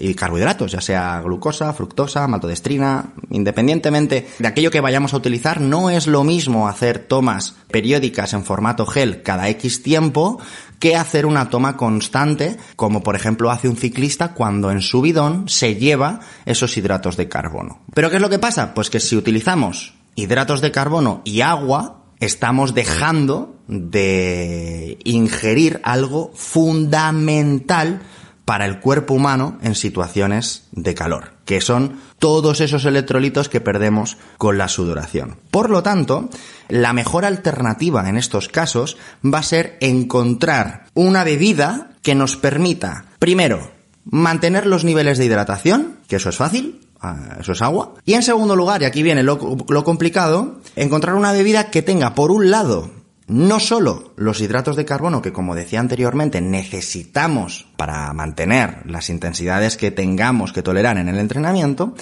y 0.00 0.14
carbohidratos, 0.14 0.72
ya 0.72 0.80
sea 0.80 1.20
glucosa, 1.20 1.72
fructosa, 1.72 2.26
maltodestrina, 2.26 3.12
independientemente 3.30 4.26
de 4.40 4.48
aquello 4.48 4.72
que 4.72 4.80
vayamos 4.80 5.14
a 5.14 5.18
utilizar, 5.18 5.60
no 5.60 5.88
es 5.88 6.08
lo 6.08 6.24
mismo 6.24 6.66
hacer 6.66 6.98
tomas 6.98 7.54
periódicas 7.70 8.32
en 8.32 8.44
formato 8.44 8.86
gel 8.86 9.03
cada 9.22 9.48
X 9.48 9.82
tiempo 9.82 10.40
que 10.78 10.96
hacer 10.96 11.24
una 11.24 11.48
toma 11.48 11.76
constante, 11.76 12.58
como 12.76 13.02
por 13.02 13.16
ejemplo 13.16 13.50
hace 13.50 13.68
un 13.68 13.76
ciclista 13.76 14.34
cuando 14.34 14.70
en 14.70 14.82
su 14.82 15.00
bidón 15.00 15.48
se 15.48 15.76
lleva 15.76 16.20
esos 16.44 16.76
hidratos 16.76 17.16
de 17.16 17.28
carbono. 17.28 17.80
Pero 17.94 18.10
¿qué 18.10 18.16
es 18.16 18.22
lo 18.22 18.30
que 18.30 18.38
pasa? 18.38 18.74
Pues 18.74 18.90
que 18.90 19.00
si 19.00 19.16
utilizamos 19.16 19.94
hidratos 20.14 20.60
de 20.60 20.72
carbono 20.72 21.22
y 21.24 21.40
agua, 21.40 22.04
estamos 22.20 22.74
dejando 22.74 23.56
de 23.66 24.98
ingerir 25.04 25.80
algo 25.84 26.32
fundamental 26.34 28.02
para 28.44 28.66
el 28.66 28.80
cuerpo 28.80 29.14
humano 29.14 29.58
en 29.62 29.74
situaciones 29.74 30.64
de 30.72 30.94
calor, 30.94 31.32
que 31.44 31.60
son 31.60 32.00
todos 32.18 32.60
esos 32.60 32.84
electrolitos 32.84 33.48
que 33.48 33.60
perdemos 33.60 34.16
con 34.38 34.58
la 34.58 34.68
sudoración. 34.68 35.38
Por 35.50 35.70
lo 35.70 35.82
tanto, 35.82 36.28
la 36.68 36.92
mejor 36.92 37.24
alternativa 37.24 38.08
en 38.08 38.16
estos 38.16 38.48
casos 38.48 38.96
va 39.24 39.38
a 39.38 39.42
ser 39.42 39.76
encontrar 39.80 40.86
una 40.94 41.24
bebida 41.24 41.90
que 42.02 42.14
nos 42.14 42.36
permita, 42.36 43.06
primero, 43.18 43.70
mantener 44.04 44.66
los 44.66 44.84
niveles 44.84 45.18
de 45.18 45.24
hidratación, 45.24 45.96
que 46.08 46.16
eso 46.16 46.28
es 46.28 46.36
fácil, 46.36 46.80
ah, 47.00 47.36
eso 47.40 47.52
es 47.52 47.62
agua. 47.62 47.94
Y 48.04 48.14
en 48.14 48.22
segundo 48.22 48.56
lugar, 48.56 48.82
y 48.82 48.84
aquí 48.84 49.02
viene 49.02 49.22
lo, 49.22 49.38
complicado, 49.38 50.60
encontrar 50.76 51.14
una 51.14 51.32
bebida 51.32 51.70
que 51.70 51.82
tenga, 51.82 52.14
por 52.14 52.30
un 52.30 52.50
lado, 52.50 52.90
no 53.26 53.58
solo 53.60 54.12
los 54.16 54.40
hidratos 54.40 54.76
de 54.76 54.84
carbono 54.84 55.22
que, 55.22 55.32
como 55.32 55.54
decía 55.54 55.80
anteriormente, 55.80 56.40
necesitamos 56.40 57.66
para 57.76 58.12
mantener 58.12 58.82
las 58.86 59.08
intensidades 59.08 59.76
que 59.76 59.90
tengamos 59.90 60.52
que 60.52 60.62
tolerar 60.62 60.98
en 60.98 61.08
el 61.08 61.18
entrenamiento, 61.18 61.94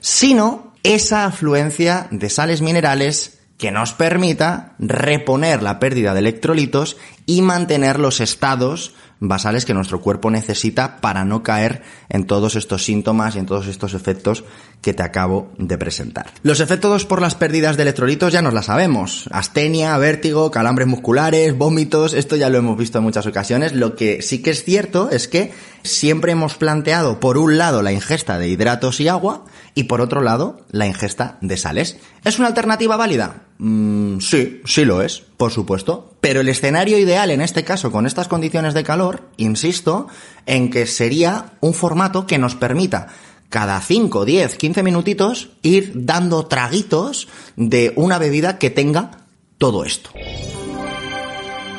sino 0.00 0.72
esa 0.82 1.24
afluencia 1.24 2.08
de 2.10 2.30
sales 2.30 2.60
minerales 2.60 3.38
que 3.56 3.72
nos 3.72 3.92
permita 3.92 4.74
reponer 4.78 5.62
la 5.62 5.80
pérdida 5.80 6.14
de 6.14 6.20
electrolitos 6.20 6.96
y 7.26 7.42
mantener 7.42 7.98
los 7.98 8.20
estados 8.20 8.94
basales 9.20 9.64
que 9.64 9.74
nuestro 9.74 10.00
cuerpo 10.00 10.30
necesita 10.30 11.00
para 11.00 11.24
no 11.24 11.42
caer 11.42 11.82
en 12.08 12.24
todos 12.24 12.56
estos 12.56 12.84
síntomas 12.84 13.34
y 13.34 13.38
en 13.38 13.46
todos 13.46 13.66
estos 13.66 13.94
efectos 13.94 14.44
que 14.80 14.94
te 14.94 15.02
acabo 15.02 15.52
de 15.58 15.76
presentar. 15.76 16.26
Los 16.42 16.60
efectos 16.60 17.04
por 17.04 17.20
las 17.20 17.34
pérdidas 17.34 17.76
de 17.76 17.82
electrolitos 17.82 18.32
ya 18.32 18.42
nos 18.42 18.54
las 18.54 18.66
sabemos. 18.66 19.28
Astenia, 19.32 19.96
vértigo, 19.98 20.50
calambres 20.50 20.86
musculares, 20.86 21.56
vómitos, 21.56 22.14
esto 22.14 22.36
ya 22.36 22.48
lo 22.48 22.58
hemos 22.58 22.78
visto 22.78 22.98
en 22.98 23.04
muchas 23.04 23.26
ocasiones. 23.26 23.72
Lo 23.72 23.96
que 23.96 24.22
sí 24.22 24.40
que 24.40 24.50
es 24.50 24.64
cierto 24.64 25.10
es 25.10 25.26
que 25.26 25.52
siempre 25.82 26.32
hemos 26.32 26.54
planteado 26.54 27.20
por 27.20 27.38
un 27.38 27.58
lado 27.58 27.82
la 27.82 27.92
ingesta 27.92 28.38
de 28.38 28.48
hidratos 28.48 29.00
y 29.00 29.08
agua 29.08 29.44
y 29.74 29.84
por 29.84 30.00
otro 30.00 30.22
lado 30.22 30.64
la 30.70 30.86
ingesta 30.86 31.38
de 31.40 31.56
sales. 31.56 31.98
¿Es 32.24 32.38
una 32.38 32.48
alternativa 32.48 32.96
válida? 32.96 33.46
Mm, 33.58 34.18
sí, 34.20 34.60
sí 34.64 34.84
lo 34.84 35.02
es, 35.02 35.22
por 35.36 35.52
supuesto. 35.52 36.14
Pero 36.20 36.40
el 36.40 36.48
escenario 36.48 36.98
ideal 36.98 37.30
en 37.30 37.40
este 37.40 37.64
caso 37.64 37.92
con 37.92 38.06
estas 38.06 38.28
condiciones 38.28 38.74
de 38.74 38.84
calor, 38.84 39.28
insisto, 39.36 40.08
en 40.46 40.70
que 40.70 40.86
sería 40.86 41.52
un 41.60 41.74
formato 41.74 42.26
que 42.26 42.38
nos 42.38 42.54
permita 42.54 43.08
cada 43.48 43.80
5, 43.80 44.24
10, 44.24 44.56
15 44.56 44.82
minutitos 44.82 45.50
ir 45.62 45.92
dando 45.94 46.46
traguitos 46.46 47.28
de 47.56 47.92
una 47.96 48.18
bebida 48.18 48.58
que 48.58 48.70
tenga 48.70 49.10
todo 49.58 49.84
esto. 49.84 50.10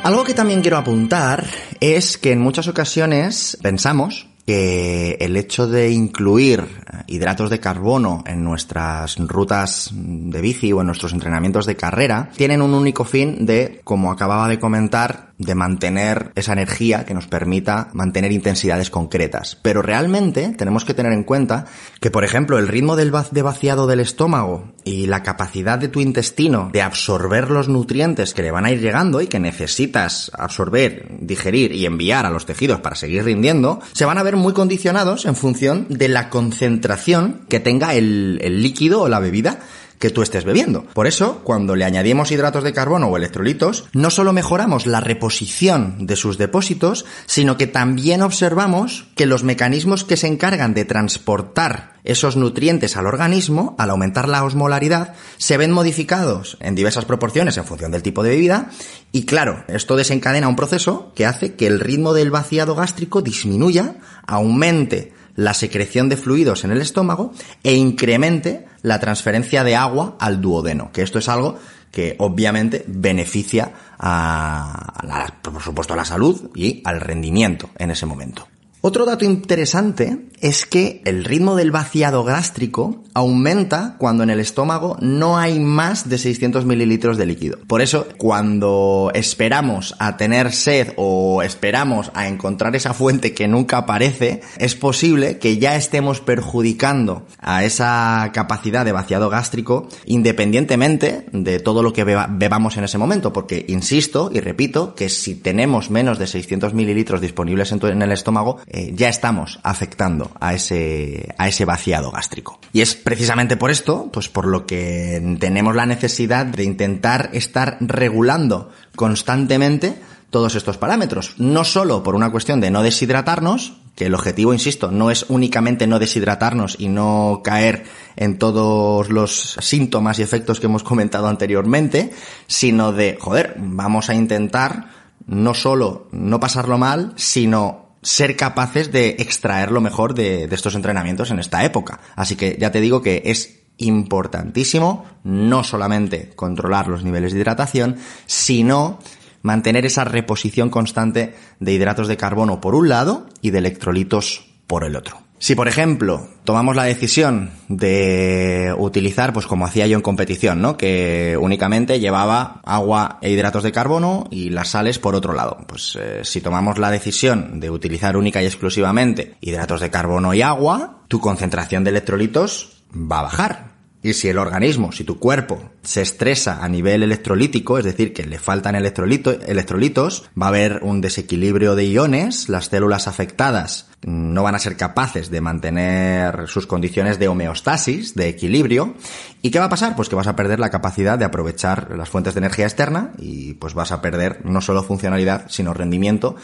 Algo 0.04 0.24
que 0.24 0.34
también 0.34 0.62
quiero 0.62 0.78
apuntar 0.78 1.46
es 1.80 2.18
que 2.18 2.32
en 2.32 2.40
muchas 2.40 2.68
ocasiones 2.68 3.58
pensamos 3.62 4.29
que 4.50 5.16
el 5.20 5.38
hecho 5.38 5.68
de 5.68 5.92
incluir 5.92 6.66
hidratos 7.06 7.52
de 7.52 7.60
carbono 7.60 8.24
en 8.26 8.44
nuestras 8.44 9.18
rutas 9.20 9.92
de 9.94 10.42
bici 10.42 10.74
o 10.74 10.82
en 10.82 10.88
nuestros 10.88 11.14
entrenamientos 11.14 11.68
de 11.68 11.76
carrera 11.76 12.32
tienen 12.36 12.64
un 12.64 12.74
único 12.74 13.04
fin 13.04 13.46
de, 13.46 13.80
como 13.84 14.12
acababa 14.12 14.48
de 14.48 14.58
comentar, 14.58 15.30
de 15.38 15.56
mantener 15.56 16.32
esa 16.36 16.54
energía 16.54 17.06
que 17.06 17.14
nos 17.14 17.28
permita 17.28 17.90
mantener 17.94 18.32
intensidades 18.32 18.90
concretas. 18.90 19.58
Pero 19.62 19.82
realmente 19.82 20.54
tenemos 20.58 20.84
que 20.84 20.94
tener 20.94 21.14
en 21.14 21.24
cuenta 21.24 21.66
que, 22.02 22.12
por 22.12 22.24
ejemplo, 22.24 22.58
el 22.58 22.68
ritmo 22.68 22.96
del 22.96 23.14
de 23.32 23.42
vaciado 23.42 23.88
del 23.88 24.02
estómago 24.02 24.74
y 24.84 25.08
la 25.08 25.24
capacidad 25.24 25.80
de 25.80 25.88
tu 25.88 26.02
intestino 26.02 26.70
de 26.74 26.82
absorber 26.82 27.50
los 27.52 27.70
nutrientes 27.70 28.34
que 28.34 28.42
le 28.42 28.52
van 28.52 28.66
a 28.66 28.72
ir 28.72 28.82
llegando 28.82 29.22
y 29.22 29.28
que 29.28 29.40
necesitas 29.40 30.32
absorber, 30.38 31.08
digerir 31.22 31.72
y 31.72 31.86
enviar 31.86 32.26
a 32.26 32.30
los 32.30 32.46
tejidos 32.46 32.82
para 32.82 32.96
seguir 32.96 33.24
rindiendo, 33.24 33.80
se 33.94 34.06
van 34.06 34.18
a 34.18 34.24
ver 34.24 34.36
muy 34.40 34.54
condicionados 34.54 35.26
en 35.26 35.36
función 35.36 35.86
de 35.90 36.08
la 36.08 36.30
concentración 36.30 37.42
que 37.50 37.60
tenga 37.60 37.94
el, 37.94 38.40
el 38.42 38.64
líquido 38.64 39.02
o 39.02 39.10
la 39.10 39.20
bebida 39.20 39.60
que 40.00 40.10
tú 40.10 40.22
estés 40.22 40.46
bebiendo. 40.46 40.86
Por 40.94 41.08
eso, 41.08 41.42
cuando 41.44 41.76
le 41.76 41.86
añadimos 41.86 42.32
hidratos 42.32 42.64
de 42.64 42.74
carbono 42.74 43.08
o 43.08 43.18
electrolitos, 43.18 43.86
no 43.94 44.10
solo 44.10 44.34
mejoramos 44.34 44.88
la 44.88 45.02
reposición 45.02 46.08
de 46.08 46.16
sus 46.16 46.38
depósitos, 46.38 47.06
sino 47.26 47.58
que 47.58 47.68
también 47.68 48.22
observamos 48.22 49.06
que 49.16 49.26
los 49.26 49.44
mecanismos 49.44 50.06
que 50.06 50.18
se 50.18 50.28
encargan 50.28 50.74
de 50.74 50.86
transportar 50.86 52.00
esos 52.06 52.38
nutrientes 52.38 52.96
al 52.96 53.08
organismo, 53.08 53.76
al 53.78 53.90
aumentar 53.90 54.30
la 54.30 54.44
osmolaridad, 54.46 55.14
se 55.38 55.58
ven 55.58 55.72
modificados 55.72 56.58
en 56.62 56.76
diversas 56.76 57.04
proporciones 57.06 57.58
en 57.58 57.66
función 57.66 57.92
del 57.92 58.02
tipo 58.02 58.24
de 58.24 58.30
bebida 58.30 58.70
y 59.12 59.26
claro, 59.26 59.64
esto 59.68 59.98
desencadena 59.98 60.48
un 60.48 60.56
proceso 60.56 61.12
que 61.14 61.26
hace 61.26 61.56
que 61.56 61.68
el 61.68 61.80
ritmo 61.80 62.14
del 62.14 62.32
vaciado 62.32 62.74
gástrico 62.74 63.22
disminuya, 63.22 63.96
aumente 64.26 65.14
la 65.40 65.54
secreción 65.54 66.10
de 66.10 66.18
fluidos 66.18 66.66
en 66.66 66.72
el 66.72 66.82
estómago 66.82 67.32
e 67.64 67.74
incremente 67.74 68.66
la 68.82 69.00
transferencia 69.00 69.64
de 69.64 69.74
agua 69.74 70.18
al 70.20 70.42
duodeno, 70.42 70.92
que 70.92 71.02
esto 71.02 71.18
es 71.18 71.30
algo 71.30 71.58
que 71.92 72.18
obviamente 72.20 72.84
beneficia 72.88 73.72
a, 73.98 75.34
por 75.42 75.62
supuesto 75.62 75.94
a 75.94 75.98
la 75.98 76.04
salud 76.04 76.52
y 76.54 76.82
al 76.84 77.00
rendimiento 77.00 77.70
en 77.78 77.92
ese 77.92 78.06
momento. 78.06 78.49
Otro 78.82 79.06
dato 79.06 79.26
interesante 79.26 80.30
es 80.40 80.66
que 80.66 81.02
el 81.04 81.26
ritmo 81.26 81.58
del 81.58 81.70
vaciado 81.70 82.24
gástrico 82.24 83.04
aumenta 83.14 83.96
cuando 83.98 84.24
en 84.24 84.30
el 84.30 84.40
estómago 84.40 84.96
no 85.02 85.38
hay 85.38 85.60
más 85.60 86.08
de 86.08 86.18
600 86.18 86.64
mililitros 86.64 87.18
de 87.18 87.26
líquido. 87.26 87.58
Por 87.68 87.82
eso, 87.82 88.08
cuando 88.18 89.12
esperamos 89.14 89.96
a 90.00 90.16
tener 90.16 90.54
sed 90.54 90.94
o 90.96 91.42
esperamos 91.44 92.10
a 92.14 92.30
encontrar 92.30 92.74
esa 92.78 92.94
fuente 92.94 93.34
que 93.34 93.50
nunca 93.50 93.80
aparece, 93.80 94.40
es 94.58 94.76
posible 94.76 95.40
que 95.40 95.58
ya 95.58 95.76
estemos 95.76 96.22
perjudicando 96.22 97.26
a 97.40 97.66
esa 97.66 98.32
capacidad 98.34 98.86
de 98.86 98.94
vaciado 98.94 99.30
gástrico 99.30 99.90
independientemente 100.06 101.26
de 101.34 101.60
todo 101.60 101.84
lo 101.84 101.92
que 101.92 102.06
bebamos 102.06 102.78
en 102.78 102.86
ese 102.86 102.98
momento. 102.98 103.34
Porque, 103.34 103.66
insisto 103.68 104.30
y 104.34 104.40
repito, 104.40 104.96
que 104.96 105.10
si 105.10 105.36
tenemos 105.36 105.90
menos 105.90 106.18
de 106.18 106.28
600 106.28 106.74
mililitros 106.74 107.20
disponibles 107.20 107.74
en 107.74 108.02
el 108.02 108.12
estómago, 108.14 108.60
eh, 108.72 108.92
ya 108.96 109.10
estamos 109.10 109.60
afectando 109.64 110.32
a 110.40 110.54
ese, 110.54 111.34
a 111.38 111.48
ese 111.48 111.66
vaciado 111.66 112.12
gástrico. 112.12 112.60
Y 112.72 112.82
es 112.82 112.96
precisamente 112.96 113.58
por 113.58 113.72
esto, 113.72 114.10
pues 114.14 114.30
por 114.30 114.46
lo 114.46 114.68
que 114.68 115.38
tenemos 115.40 115.76
la 115.76 115.88
necesidad 115.88 116.46
de 116.46 116.64
intentar 116.64 117.32
estar 117.34 117.78
regulando 117.82 118.70
constantemente 118.96 119.96
todos 120.30 120.54
estos 120.54 120.78
parámetros. 120.78 121.34
No 121.40 121.64
solo 121.64 122.04
por 122.04 122.14
una 122.14 122.32
cuestión 122.32 122.62
de 122.62 122.70
no 122.70 122.84
deshidratarnos, 122.84 123.74
que 123.96 124.06
el 124.06 124.14
objetivo, 124.14 124.54
insisto, 124.54 124.92
no 124.92 125.10
es 125.10 125.26
únicamente 125.30 125.88
no 125.88 126.00
deshidratarnos 126.00 126.76
y 126.80 126.90
no 126.90 127.42
caer 127.44 127.86
en 128.16 128.38
todos 128.38 129.10
los 129.10 129.58
síntomas 129.60 130.20
y 130.20 130.22
efectos 130.22 130.60
que 130.60 130.68
hemos 130.68 130.84
comentado 130.84 131.28
anteriormente, 131.28 132.14
sino 132.46 132.94
de, 132.94 133.18
joder, 133.20 133.56
vamos 133.58 134.10
a 134.10 134.14
intentar 134.14 134.92
no 135.26 135.54
solo 135.54 136.08
no 136.12 136.40
pasarlo 136.40 136.78
mal, 136.78 137.14
sino 137.16 137.89
ser 138.02 138.36
capaces 138.36 138.92
de 138.92 139.10
extraer 139.20 139.72
lo 139.72 139.82
mejor 139.82 140.14
de, 140.14 140.46
estos 140.46 140.76
entrenamientos 140.76 141.32
en 141.32 141.40
esta 141.40 141.64
época. 141.64 142.00
Así 142.16 142.36
que 142.36 142.58
ya 142.60 142.72
te 142.72 142.82
digo 142.82 143.02
que 143.02 143.24
es 143.26 143.60
importantísimo 143.78 145.06
no 145.24 145.64
solamente 145.64 146.32
controlar 146.36 146.88
los 146.88 147.04
niveles 147.04 147.34
de 147.34 147.40
hidratación, 147.40 147.98
sino 148.26 149.00
mantener 149.42 149.86
esa 149.86 150.04
reposición 150.04 150.70
constante 150.70 151.36
de 151.60 151.74
hidratos 151.74 152.08
de 152.08 152.18
carbono 152.18 152.60
por 152.60 152.76
un 152.76 152.90
lado 152.90 153.28
y 153.42 153.52
de 153.52 153.60
electrolitos 153.60 154.46
por 154.68 154.84
el 154.84 154.96
otro. 154.96 155.29
Si, 155.42 155.56
por 155.56 155.70
ejemplo, 155.70 156.28
tomamos 156.44 156.76
la 156.76 156.84
decisión 156.84 157.52
de 157.70 158.76
utilizar, 158.78 159.32
pues 159.32 159.48
como 159.48 159.66
hacía 159.66 159.88
yo 159.88 159.96
en 159.96 160.02
competición, 160.02 160.62
¿no? 160.62 160.76
Que 160.76 161.38
únicamente 161.40 162.02
llevaba 162.02 162.60
agua 162.66 163.20
e 163.22 163.32
hidratos 163.32 163.64
de 163.64 163.72
carbono 163.72 164.28
y 164.32 164.50
las 164.50 164.70
sales 164.70 165.00
por 165.00 165.16
otro 165.16 165.32
lado. 165.32 165.58
Pues 165.66 165.98
eh, 166.00 166.22
si 166.24 166.42
tomamos 166.42 166.78
la 166.78 166.92
decisión 166.92 167.62
de 167.62 167.70
utilizar 167.70 168.18
única 168.18 168.44
y 168.44 168.46
exclusivamente 168.46 169.38
hidratos 169.40 169.80
de 169.80 169.90
carbono 169.90 170.34
y 170.34 170.42
agua, 170.42 171.04
tu 171.08 171.22
concentración 171.22 171.86
de 171.86 171.92
electrolitos 171.92 172.84
va 172.94 173.20
a 173.20 173.24
bajar. 173.24 173.70
Y 174.02 174.14
si 174.14 174.30
el 174.30 174.38
organismo, 174.38 174.92
si 174.92 175.04
tu 175.04 175.20
cuerpo 175.20 175.72
se 175.84 176.02
estresa 176.02 176.64
a 176.64 176.70
nivel 176.70 177.04
electrolítico, 177.04 177.78
es 177.78 177.86
decir, 177.86 178.14
que 178.14 178.26
le 178.26 178.40
faltan 178.40 178.76
electrolitos, 178.76 180.24
va 180.42 180.46
a 180.46 180.50
haber 180.50 180.80
un 180.84 181.02
desequilibrio 181.02 181.76
de 181.76 181.86
iones, 181.86 182.48
las 182.48 182.66
células 182.66 183.08
afectadas 183.08 183.89
no 184.02 184.44
van 184.44 184.56
a 184.56 184.60
ser 184.60 184.78
capaces 184.78 185.30
de 185.30 185.42
mantener 185.42 186.48
sus 186.48 186.66
condiciones 186.66 187.20
de 187.20 187.28
homeostasis, 187.28 188.16
de 188.16 188.30
equilibrio. 188.30 188.96
¿Y 189.42 189.52
qué 189.52 189.60
va 189.60 189.66
a 189.66 189.70
pasar? 189.70 189.96
Pues 189.96 190.10
que 190.10 190.16
vas 190.16 190.28
a 190.28 190.36
perder 190.36 190.60
la 190.60 190.70
capacidad 190.70 191.20
de 191.20 191.26
aprovechar 191.26 191.96
las 191.98 192.10
fuentes 192.10 192.34
de 192.34 192.40
energía 192.40 192.66
externa 192.66 193.12
y 193.18 193.56
pues 193.56 193.74
vas 193.74 193.92
a 193.92 194.02
perder 194.02 194.46
no 194.46 194.62
solo 194.62 194.84
funcionalidad, 194.84 195.46
sino 195.50 195.74
rendimiento 195.74 196.36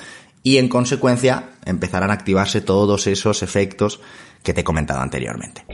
y 0.45 0.57
en 0.57 0.69
consecuencia 0.69 1.49
empezarán 1.65 2.11
a 2.11 2.13
activarse 2.13 2.61
todos 2.61 3.07
esos 3.07 3.41
efectos 3.41 3.99
que 4.43 4.53
te 4.53 4.61
he 4.61 4.63
comentado 4.63 5.01
anteriormente. 5.01 5.65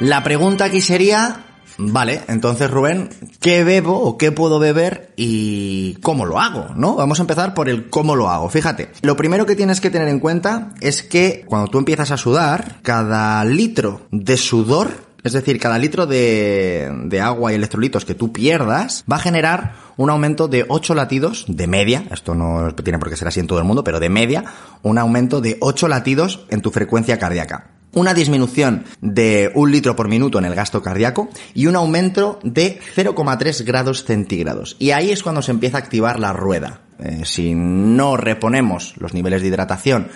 La 0.00 0.24
pregunta 0.24 0.64
aquí 0.64 0.80
sería, 0.80 1.45
vale, 1.78 2.22
entonces 2.28 2.70
Rubén, 2.70 3.10
¿qué 3.40 3.64
bebo 3.64 4.00
o 4.00 4.18
qué 4.18 4.32
puedo 4.32 4.58
beber 4.58 5.12
y 5.16 5.94
cómo 6.02 6.26
lo 6.26 6.40
hago? 6.40 6.74
¿No? 6.76 6.96
Vamos 6.96 7.18
a 7.18 7.22
empezar 7.22 7.54
por 7.54 7.68
el 7.68 7.88
cómo 7.90 8.16
lo 8.16 8.28
hago. 8.28 8.48
Fíjate, 8.48 8.90
lo 9.02 9.16
primero 9.16 9.46
que 9.46 9.56
tienes 9.56 9.80
que 9.80 9.90
tener 9.90 10.08
en 10.08 10.20
cuenta 10.20 10.74
es 10.80 11.02
que 11.02 11.44
cuando 11.46 11.68
tú 11.68 11.78
empiezas 11.78 12.10
a 12.10 12.16
sudar, 12.16 12.76
cada 12.82 13.44
litro 13.44 14.06
de 14.10 14.36
sudor 14.36 15.06
es 15.26 15.32
decir, 15.32 15.58
cada 15.58 15.76
litro 15.76 16.06
de, 16.06 16.88
de, 17.06 17.20
agua 17.20 17.50
y 17.50 17.56
electrolitos 17.56 18.04
que 18.04 18.14
tú 18.14 18.32
pierdas 18.32 19.04
va 19.10 19.16
a 19.16 19.18
generar 19.18 19.74
un 19.96 20.08
aumento 20.08 20.46
de 20.46 20.64
8 20.68 20.94
latidos 20.94 21.46
de 21.48 21.66
media, 21.66 22.04
esto 22.12 22.36
no 22.36 22.72
tiene 22.76 23.00
por 23.00 23.10
qué 23.10 23.16
ser 23.16 23.26
así 23.26 23.40
en 23.40 23.48
todo 23.48 23.58
el 23.58 23.64
mundo, 23.64 23.82
pero 23.82 23.98
de 23.98 24.08
media, 24.08 24.44
un 24.84 24.98
aumento 24.98 25.40
de 25.40 25.56
8 25.58 25.88
latidos 25.88 26.46
en 26.50 26.60
tu 26.60 26.70
frecuencia 26.70 27.18
cardíaca 27.18 27.75
una 27.96 28.12
disminución 28.12 28.84
de 29.00 29.50
un 29.54 29.72
litro 29.72 29.96
por 29.96 30.06
minuto 30.06 30.38
en 30.38 30.44
el 30.44 30.54
gasto 30.54 30.82
cardíaco 30.82 31.30
y 31.54 31.66
un 31.66 31.76
aumento 31.76 32.38
de 32.42 32.78
0,3 32.94 33.64
grados 33.64 34.04
centígrados. 34.04 34.76
Y 34.78 34.90
ahí 34.90 35.10
es 35.10 35.22
cuando 35.22 35.40
se 35.40 35.50
empieza 35.50 35.78
a 35.78 35.80
activar 35.80 36.20
la 36.20 36.34
rueda. 36.34 36.82
Eh, 36.98 37.22
si 37.24 37.54
no 37.54 38.18
reponemos 38.18 38.94
los 38.98 39.14
niveles 39.14 39.40
de 39.40 39.48
hidratación 39.48 40.08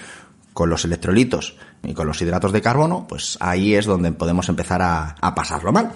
con 0.52 0.68
los 0.68 0.84
electrolitos 0.84 1.56
y 1.82 1.94
con 1.94 2.06
los 2.06 2.20
hidratos 2.20 2.52
de 2.52 2.60
carbono, 2.60 3.06
pues 3.08 3.38
ahí 3.40 3.74
es 3.74 3.86
donde 3.86 4.12
podemos 4.12 4.50
empezar 4.50 4.82
a, 4.82 5.16
a 5.18 5.34
pasarlo 5.34 5.72
mal. 5.72 5.92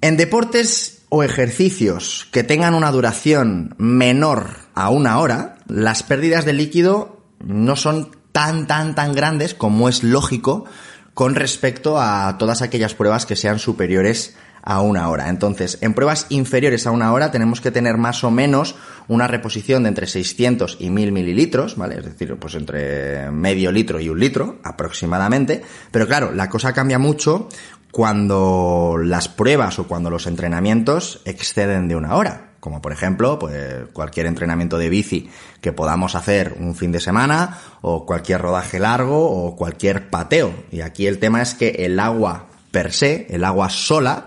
En 0.00 0.16
deportes 0.16 1.02
o 1.08 1.24
ejercicios 1.24 2.28
que 2.30 2.44
tengan 2.44 2.74
una 2.74 2.92
duración 2.92 3.74
menor 3.76 4.50
a 4.74 4.90
una 4.90 5.18
hora, 5.18 5.56
las 5.66 6.04
pérdidas 6.04 6.44
de 6.44 6.52
líquido 6.52 7.22
no 7.40 7.74
son 7.74 8.12
tan, 8.30 8.68
tan, 8.68 8.94
tan 8.94 9.14
grandes 9.14 9.54
como 9.54 9.88
es 9.88 10.04
lógico 10.04 10.66
con 11.18 11.34
respecto 11.34 12.00
a 12.00 12.38
todas 12.38 12.62
aquellas 12.62 12.94
pruebas 12.94 13.26
que 13.26 13.34
sean 13.34 13.58
superiores 13.58 14.36
a 14.62 14.80
una 14.82 15.08
hora. 15.08 15.30
Entonces, 15.30 15.76
en 15.80 15.92
pruebas 15.92 16.26
inferiores 16.28 16.86
a 16.86 16.92
una 16.92 17.12
hora 17.12 17.32
tenemos 17.32 17.60
que 17.60 17.72
tener 17.72 17.96
más 17.96 18.22
o 18.22 18.30
menos 18.30 18.76
una 19.08 19.26
reposición 19.26 19.82
de 19.82 19.88
entre 19.88 20.06
600 20.06 20.76
y 20.78 20.90
1000 20.90 21.10
mililitros, 21.10 21.76
¿vale? 21.76 21.98
Es 21.98 22.04
decir, 22.04 22.36
pues 22.36 22.54
entre 22.54 23.32
medio 23.32 23.72
litro 23.72 23.98
y 23.98 24.08
un 24.08 24.20
litro 24.20 24.60
aproximadamente. 24.62 25.60
Pero 25.90 26.06
claro, 26.06 26.30
la 26.30 26.48
cosa 26.48 26.72
cambia 26.72 27.00
mucho 27.00 27.48
cuando 27.90 28.94
las 29.02 29.28
pruebas 29.28 29.80
o 29.80 29.88
cuando 29.88 30.10
los 30.10 30.28
entrenamientos 30.28 31.20
exceden 31.24 31.88
de 31.88 31.96
una 31.96 32.14
hora 32.14 32.47
como 32.60 32.82
por 32.82 32.92
ejemplo 32.92 33.38
pues 33.38 33.86
cualquier 33.92 34.26
entrenamiento 34.26 34.78
de 34.78 34.88
bici 34.88 35.30
que 35.60 35.72
podamos 35.72 36.14
hacer 36.14 36.56
un 36.58 36.74
fin 36.74 36.92
de 36.92 37.00
semana 37.00 37.58
o 37.80 38.06
cualquier 38.06 38.40
rodaje 38.40 38.78
largo 38.78 39.30
o 39.30 39.56
cualquier 39.56 40.10
pateo. 40.10 40.52
Y 40.70 40.80
aquí 40.80 41.06
el 41.06 41.18
tema 41.18 41.42
es 41.42 41.54
que 41.54 41.68
el 41.70 41.98
agua 42.00 42.46
per 42.70 42.92
se 42.92 43.26
el 43.30 43.44
agua 43.44 43.70
sola 43.70 44.26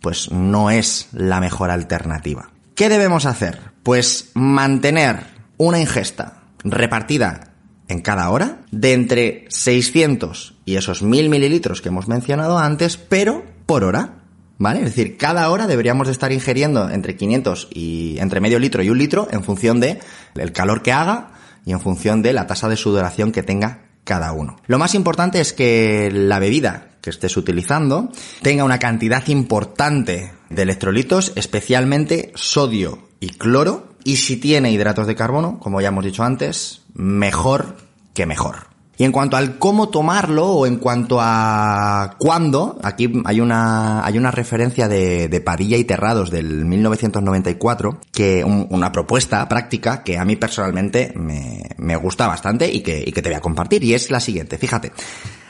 pues 0.00 0.30
no 0.32 0.70
es 0.70 1.08
la 1.12 1.40
mejor 1.40 1.70
alternativa. 1.70 2.50
¿qué 2.74 2.88
debemos 2.88 3.26
hacer? 3.26 3.72
pues 3.82 4.30
mantener 4.34 5.24
una 5.56 5.80
ingesta 5.80 6.42
repartida 6.64 7.52
en 7.88 8.00
cada 8.00 8.30
hora 8.30 8.60
de 8.70 8.92
entre 8.92 9.44
600 9.48 10.54
y 10.64 10.76
esos 10.76 11.02
1000 11.02 11.28
mililitros 11.28 11.82
que 11.82 11.88
hemos 11.88 12.08
mencionado 12.08 12.58
antes 12.58 12.96
pero 12.96 13.44
por 13.66 13.84
hora 13.84 14.21
¿Vale? 14.58 14.80
Es 14.80 14.84
decir, 14.86 15.16
cada 15.16 15.50
hora 15.50 15.66
deberíamos 15.66 16.06
de 16.06 16.12
estar 16.12 16.32
ingiriendo 16.32 16.88
entre 16.90 17.16
500 17.16 17.68
y 17.72 18.16
entre 18.18 18.40
medio 18.40 18.58
litro 18.58 18.82
y 18.82 18.90
un 18.90 18.98
litro 18.98 19.28
en 19.30 19.42
función 19.42 19.80
de 19.80 19.98
el 20.34 20.52
calor 20.52 20.82
que 20.82 20.92
haga 20.92 21.32
y 21.64 21.72
en 21.72 21.80
función 21.80 22.22
de 22.22 22.32
la 22.32 22.46
tasa 22.46 22.68
de 22.68 22.76
sudoración 22.76 23.32
que 23.32 23.42
tenga 23.42 23.86
cada 24.04 24.32
uno. 24.32 24.56
Lo 24.66 24.78
más 24.78 24.94
importante 24.94 25.40
es 25.40 25.52
que 25.52 26.10
la 26.12 26.38
bebida 26.38 26.88
que 27.00 27.10
estés 27.10 27.36
utilizando 27.36 28.10
tenga 28.42 28.64
una 28.64 28.78
cantidad 28.78 29.26
importante 29.28 30.32
de 30.50 30.62
electrolitos, 30.62 31.32
especialmente 31.34 32.32
sodio 32.34 33.08
y 33.20 33.28
cloro, 33.30 33.88
y 34.04 34.16
si 34.16 34.36
tiene 34.36 34.72
hidratos 34.72 35.06
de 35.06 35.14
carbono, 35.14 35.58
como 35.60 35.80
ya 35.80 35.88
hemos 35.88 36.04
dicho 36.04 36.24
antes, 36.24 36.82
mejor 36.94 37.76
que 38.14 38.26
mejor. 38.26 38.71
Y 39.02 39.04
en 39.04 39.10
cuanto 39.10 39.36
al 39.36 39.58
cómo 39.58 39.88
tomarlo 39.88 40.46
o 40.46 40.64
en 40.64 40.76
cuanto 40.76 41.18
a 41.20 42.14
cuándo, 42.18 42.78
aquí 42.84 43.12
hay 43.24 43.40
una, 43.40 44.06
hay 44.06 44.16
una 44.16 44.30
referencia 44.30 44.86
de, 44.86 45.26
de 45.26 45.40
Padilla 45.40 45.76
y 45.76 45.82
Terrados 45.82 46.30
del 46.30 46.64
1994, 46.64 47.98
que 48.12 48.44
una 48.44 48.92
propuesta 48.92 49.48
práctica 49.48 50.04
que 50.04 50.18
a 50.18 50.24
mí 50.24 50.36
personalmente 50.36 51.12
me, 51.16 51.62
me 51.78 51.96
gusta 51.96 52.28
bastante 52.28 52.72
y 52.72 52.82
que, 52.82 53.02
y 53.04 53.10
que 53.10 53.22
te 53.22 53.28
voy 53.28 53.36
a 53.36 53.40
compartir 53.40 53.82
y 53.82 53.92
es 53.92 54.08
la 54.12 54.20
siguiente, 54.20 54.56
fíjate. 54.56 54.92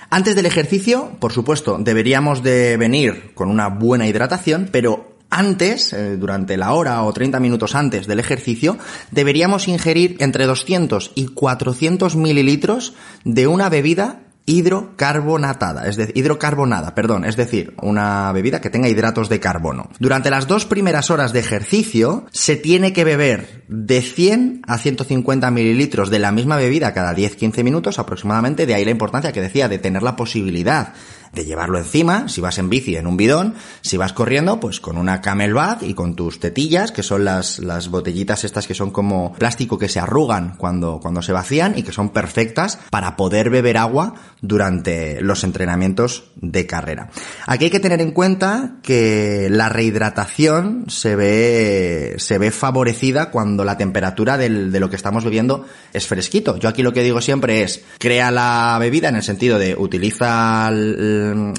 Antes 0.09 0.35
del 0.35 0.47
ejercicio, 0.47 1.11
por 1.21 1.33
supuesto, 1.33 1.77
deberíamos 1.79 2.43
de 2.43 2.79
venir 2.79 3.33
con 3.35 3.51
una 3.51 3.69
buena 3.69 4.07
hidratación, 4.07 4.71
pero 4.73 5.12
antes, 5.33 5.93
eh, 5.93 6.17
durante 6.17 6.57
la 6.57 6.73
hora 6.73 7.03
o 7.03 7.13
30 7.13 7.41
minutos 7.41 7.75
antes 7.75 8.07
del 8.07 8.21
ejercicio, 8.21 8.79
deberíamos 9.11 9.67
ingerir 9.67 10.17
entre 10.21 10.47
200 10.47 11.13
y 11.15 11.27
400 11.29 12.15
mililitros 12.17 12.95
de 13.25 13.47
una 13.47 13.69
bebida 13.69 14.21
hidrocarbonatada, 14.45 15.87
es 15.87 15.97
decir, 15.97 16.17
hidrocarbonada, 16.17 16.95
perdón, 16.95 17.25
es 17.25 17.37
decir, 17.37 17.75
una 17.81 18.33
bebida 18.33 18.61
que 18.61 18.71
tenga 18.71 18.89
hidratos 18.89 19.29
de 19.29 19.39
carbono. 19.39 19.89
Durante 20.01 20.31
las 20.31 20.49
dos 20.49 20.67
primeras 20.67 21.11
horas 21.11 21.33
de 21.33 21.39
ejercicio 21.39 22.27
se 22.33 22.57
tiene 22.57 22.93
que 22.93 23.05
beber 23.05 23.63
de 23.69 24.03
100 24.03 24.63
a 24.67 24.79
150 24.79 25.51
mililitros 25.53 26.11
de 26.11 26.19
la 26.19 26.33
misma 26.33 26.57
bebida 26.57 26.93
cada 26.93 27.15
10-15 27.15 27.63
minutos 27.63 27.99
aproximadamente, 28.01 28.67
de 28.67 28.75
ahí 28.75 28.85
la 28.85 28.91
importancia 28.91 29.33
que 29.33 29.41
decía 29.41 29.69
de 29.69 29.79
tener 29.79 30.03
la 30.03 30.17
posibilidad 30.17 30.93
de 31.33 31.45
llevarlo 31.45 31.79
encima, 31.79 32.29
si 32.29 32.41
vas 32.41 32.59
en 32.59 32.69
bici 32.69 32.97
en 32.97 33.07
un 33.07 33.17
bidón, 33.17 33.55
si 33.81 33.97
vas 33.97 34.13
corriendo, 34.13 34.61
pues 34.61 34.81
con 34.81 34.99
una 34.99 35.21
camelback 35.21 35.83
y 35.83 35.95
con 35.95 36.15
tus 36.15 36.41
tetillas, 36.41 36.93
que 36.93 37.03
son 37.03 37.25
las, 37.25 37.59
las 37.59 37.89
botellitas 37.89 38.45
estas 38.45 38.67
que 38.67 38.75
son 38.75 38.91
como 38.91 39.33
plástico 39.35 39.79
que 39.79 39.89
se 39.89 39.99
arrugan 40.01 40.55
cuando, 40.57 41.01
cuando 41.01 41.23
se 41.23 41.33
vacían 41.33 41.79
y 41.79 41.83
que 41.83 41.93
son 41.93 42.11
perfectas 42.11 42.79
para 42.91 43.17
poder 43.17 43.51
beber 43.51 43.79
agua 43.79 44.15
durante 44.41 45.21
los 45.23 45.45
entrenamientos 45.45 46.25
de 46.37 46.67
carrera. 46.67 47.11
Aquí 47.47 47.67
hay 47.67 47.71
que 47.71 47.81
tener 47.81 48.01
en 48.01 48.11
cuenta 48.11 48.77
que 48.83 49.49
la 49.51 49.69
rehidratación 49.69 50.85
se 50.89 51.17
ve, 51.17 52.15
se 52.19 52.39
ve 52.39 52.51
favorecida 52.51 53.31
cuando 53.31 53.65
la 53.65 53.79
temperatura 53.79 54.37
del, 54.37 54.71
de 54.71 54.81
lo 54.81 54.91
que 54.91 54.97
estamos 54.97 55.25
bebiendo 55.25 55.65
es 55.93 56.07
fresquito. 56.07 56.57
Yo 56.59 56.69
aquí 56.69 56.83
lo 56.83 56.93
que 56.93 57.03
digo 57.03 57.21
siempre 57.21 57.63
es, 57.63 57.83
crea 57.99 58.31
la 58.31 58.77
bebida 58.79 59.09
en 59.09 59.17
el 59.17 59.23
sentido 59.23 59.59
de 59.59 59.77
utiliza 59.77 60.71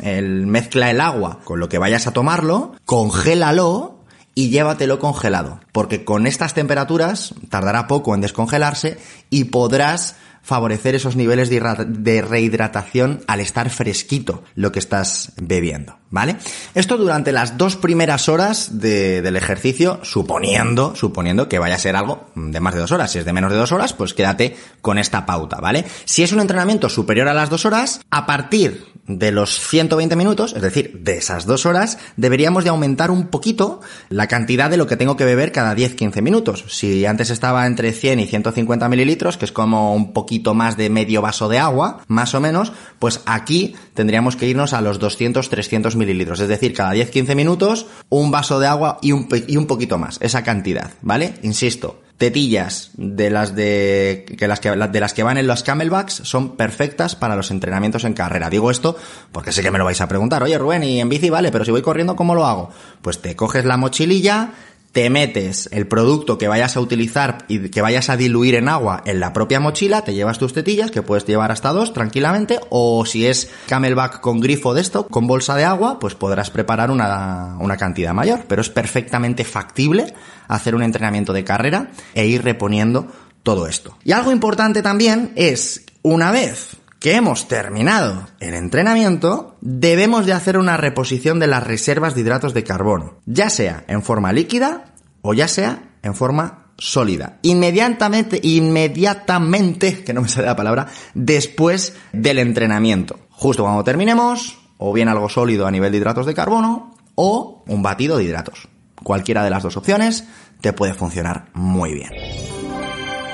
el, 0.04 0.47
mezcla 0.47 0.91
el 0.91 1.02
agua 1.02 1.39
con 1.43 1.60
lo 1.60 1.69
que 1.69 1.78
vayas 1.78 2.08
a 2.08 2.12
tomarlo, 2.12 2.73
congélalo 2.86 3.99
y 4.36 4.49
llévatelo 4.49 4.99
congelado, 4.99 5.60
porque 5.71 6.04
con 6.04 6.26
estas 6.28 6.54
temperaturas 6.54 7.36
tardará 7.49 7.88
poco 7.88 8.15
en 8.15 8.21
descongelarse 8.21 8.97
y 9.30 9.45
podrás 9.45 10.15
favorecer 10.41 10.93
esos 10.95 11.15
niveles 11.15 11.49
de, 11.49 12.21
rehidratación 12.21 13.21
al 13.28 13.39
estar 13.39 13.69
fresquito 13.69 14.43
lo 14.56 14.71
que 14.71 14.80
estás 14.80 15.32
bebiendo, 15.41 15.97
¿vale? 16.13 16.38
Esto 16.76 16.95
durante 16.95 17.32
las 17.32 17.58
dos 17.58 17.76
primeras 17.76 18.30
horas 18.30 18.80
del 18.80 19.36
ejercicio, 19.36 19.99
suponiendo, 20.04 20.95
suponiendo 20.95 21.49
que 21.49 21.58
vaya 21.58 21.73
a 21.73 21.80
ser 21.80 21.95
algo 21.95 22.28
de 22.36 22.60
más 22.60 22.76
de 22.76 22.82
dos 22.82 22.91
horas. 22.91 23.12
Si 23.12 23.17
es 23.17 23.26
de 23.26 23.34
menos 23.34 23.52
de 23.52 23.58
dos 23.58 23.71
horas, 23.71 23.93
pues 23.93 24.13
quédate 24.13 24.56
con 24.82 24.99
esta 24.99 25.26
pauta, 25.26 25.58
¿vale? 25.60 25.86
Si 26.06 26.21
es 26.21 26.32
un 26.32 26.39
entrenamiento 26.39 26.88
superior 26.88 27.28
a 27.28 27.34
las 27.34 27.49
dos 27.49 27.65
horas, 27.65 27.99
a 28.12 28.28
partir 28.28 28.93
de 29.08 29.32
los 29.32 29.60
120 29.60 30.15
minutos, 30.15 30.54
es 30.56 30.62
decir, 30.62 30.99
de 31.02 31.17
esas 31.17 31.45
dos 31.45 31.65
horas, 31.65 31.97
deberíamos 32.15 32.63
de 32.63 32.69
aumentar 32.69 33.12
un 33.12 33.28
poquito 33.28 33.82
la 34.10 34.28
cantidad 34.28 34.69
de 34.69 34.78
lo 34.78 34.88
que 34.88 34.95
tengo 34.95 35.17
que 35.17 35.26
beber 35.26 35.52
cada 35.52 35.76
10-15 35.76 36.21
minutos. 36.21 36.63
Si 36.69 37.06
antes 37.06 37.32
estaba 37.32 37.65
entre 37.65 37.91
100 37.91 38.19
y 38.21 38.28
150 38.28 38.88
mililitros, 38.88 39.38
que 39.38 39.45
es 39.45 39.52
como 39.52 39.93
un 39.95 40.13
poquito 40.13 40.54
más 40.54 40.78
de 40.78 40.89
medio 40.89 41.21
vaso 41.21 41.49
de 41.49 41.58
agua, 41.58 42.02
más 42.08 42.34
o 42.36 42.39
menos, 42.39 42.71
pues 42.99 43.21
aquí 43.26 43.76
tendríamos 43.93 44.36
que 44.36 44.47
irnos 44.47 44.73
a 44.73 44.80
los 44.80 45.02
200-300 45.02 45.95
mililitros. 45.95 46.02
Es 46.39 46.47
decir, 46.47 46.73
cada 46.73 46.93
10-15 46.93 47.35
minutos, 47.35 47.87
un 48.09 48.31
vaso 48.31 48.59
de 48.59 48.67
agua 48.67 48.99
y 49.01 49.11
un, 49.11 49.27
y 49.47 49.57
un 49.57 49.67
poquito 49.67 49.97
más, 49.97 50.17
esa 50.21 50.43
cantidad, 50.43 50.91
¿vale? 51.01 51.33
Insisto, 51.43 52.01
tetillas 52.17 52.91
de 52.95 53.29
las 53.29 53.55
de 53.55 54.25
que 54.37 54.47
las 54.47 54.59
que 54.59 54.69
de 54.69 54.99
las 54.99 55.13
que 55.13 55.23
van 55.23 55.37
en 55.37 55.47
los 55.47 55.63
camelbacks 55.63 56.21
son 56.23 56.55
perfectas 56.55 57.15
para 57.15 57.35
los 57.35 57.51
entrenamientos 57.51 58.03
en 58.03 58.13
carrera. 58.13 58.49
Digo 58.49 58.71
esto 58.71 58.95
porque 59.31 59.51
sé 59.51 59.61
que 59.61 59.71
me 59.71 59.77
lo 59.77 59.85
vais 59.85 59.99
a 60.01 60.07
preguntar. 60.07 60.43
Oye, 60.43 60.57
Rubén, 60.57 60.83
y 60.83 60.99
en 60.99 61.09
bici 61.09 61.29
vale, 61.29 61.51
pero 61.51 61.65
si 61.65 61.71
voy 61.71 61.81
corriendo, 61.81 62.15
¿cómo 62.15 62.35
lo 62.35 62.45
hago? 62.45 62.69
Pues 63.01 63.21
te 63.21 63.35
coges 63.35 63.65
la 63.65 63.77
mochililla, 63.77 64.51
te 64.93 65.10
metes 65.10 65.67
el 65.71 65.88
producto 65.88 66.38
que 66.38 66.47
vayas 66.47 66.77
a 66.77 66.79
utilizar 66.79 67.45
y 67.47 67.69
que 67.69 67.82
vayas 67.82 68.10
a 68.10 68.15
diluir 68.15 68.53
en 68.53 68.69
agua 68.69 69.01
en 69.06 69.19
la 69.19 69.34
propia 69.34 69.60
mochila, 69.60 70.03
te 70.03 70.13
llevas 70.13 70.38
tus 70.38 70.53
tetillas, 70.53 70.91
que 70.91 71.01
puedes 71.01 71.25
llevar 71.25 71.51
hasta 71.51 71.73
dos 71.73 71.93
tranquilamente, 71.93 72.60
o 72.69 73.03
si 73.03 73.25
es 73.25 73.49
camelback 73.67 74.21
con 74.21 74.39
grifo 74.39 74.75
de 74.75 74.82
esto, 74.82 75.08
con 75.08 75.25
bolsa 75.25 75.56
de 75.56 75.65
agua, 75.65 75.97
pues 75.99 76.13
podrás 76.13 76.51
preparar 76.51 76.91
una, 76.91 77.58
una 77.60 77.75
cantidad 77.75 78.13
mayor, 78.13 78.45
pero 78.47 78.62
es 78.62 78.69
perfectamente 78.69 79.43
factible 79.43 80.13
hacer 80.47 80.75
un 80.75 80.84
entrenamiento 80.84 81.34
de 81.34 81.43
carrera 81.43 81.89
e 82.13 82.27
ir 82.27 82.43
reponiendo 82.43 83.08
todo 83.41 83.65
esto. 83.65 83.97
Y 84.03 84.12
algo 84.12 84.32
importante 84.32 84.84
también 84.84 85.34
es, 85.36 85.86
una 86.03 86.32
vez 86.32 86.77
que 87.03 87.17
hemos 87.17 87.49
terminado 87.49 88.29
el 88.39 88.53
entrenamiento, 88.53 89.57
debemos 89.59 90.25
de 90.25 90.31
hacer 90.31 90.57
una 90.57 90.77
reposición 90.77 91.37
de 91.37 91.47
las 91.47 91.61
reservas 91.61 92.15
de 92.15 92.21
hidratos 92.21 92.53
de 92.53 92.63
carbono, 92.63 93.19
ya 93.25 93.49
sea 93.49 93.83
en 93.89 94.03
forma 94.03 94.31
líquida 94.31 94.85
o 95.21 95.33
ya 95.33 95.49
sea 95.49 95.91
en 96.01 96.15
forma 96.15 96.67
sólida. 96.77 97.39
Inmediatamente, 97.41 98.39
inmediatamente, 98.41 100.05
que 100.05 100.13
no 100.13 100.21
me 100.21 100.29
sale 100.29 100.47
la 100.47 100.55
palabra, 100.55 100.87
después 101.13 101.93
del 102.13 102.39
entrenamiento. 102.39 103.19
Justo 103.31 103.63
cuando 103.63 103.83
terminemos, 103.83 104.57
o 104.77 104.93
bien 104.93 105.09
algo 105.09 105.27
sólido 105.27 105.67
a 105.67 105.71
nivel 105.71 105.91
de 105.91 105.97
hidratos 105.97 106.25
de 106.25 106.33
carbono, 106.33 106.95
o 107.15 107.65
un 107.67 107.83
batido 107.83 108.15
de 108.15 108.23
hidratos. 108.23 108.69
Cualquiera 109.03 109.43
de 109.43 109.49
las 109.49 109.63
dos 109.63 109.75
opciones 109.75 110.23
te 110.61 110.71
puede 110.71 110.93
funcionar 110.93 111.49
muy 111.53 111.95
bien. 111.95 112.11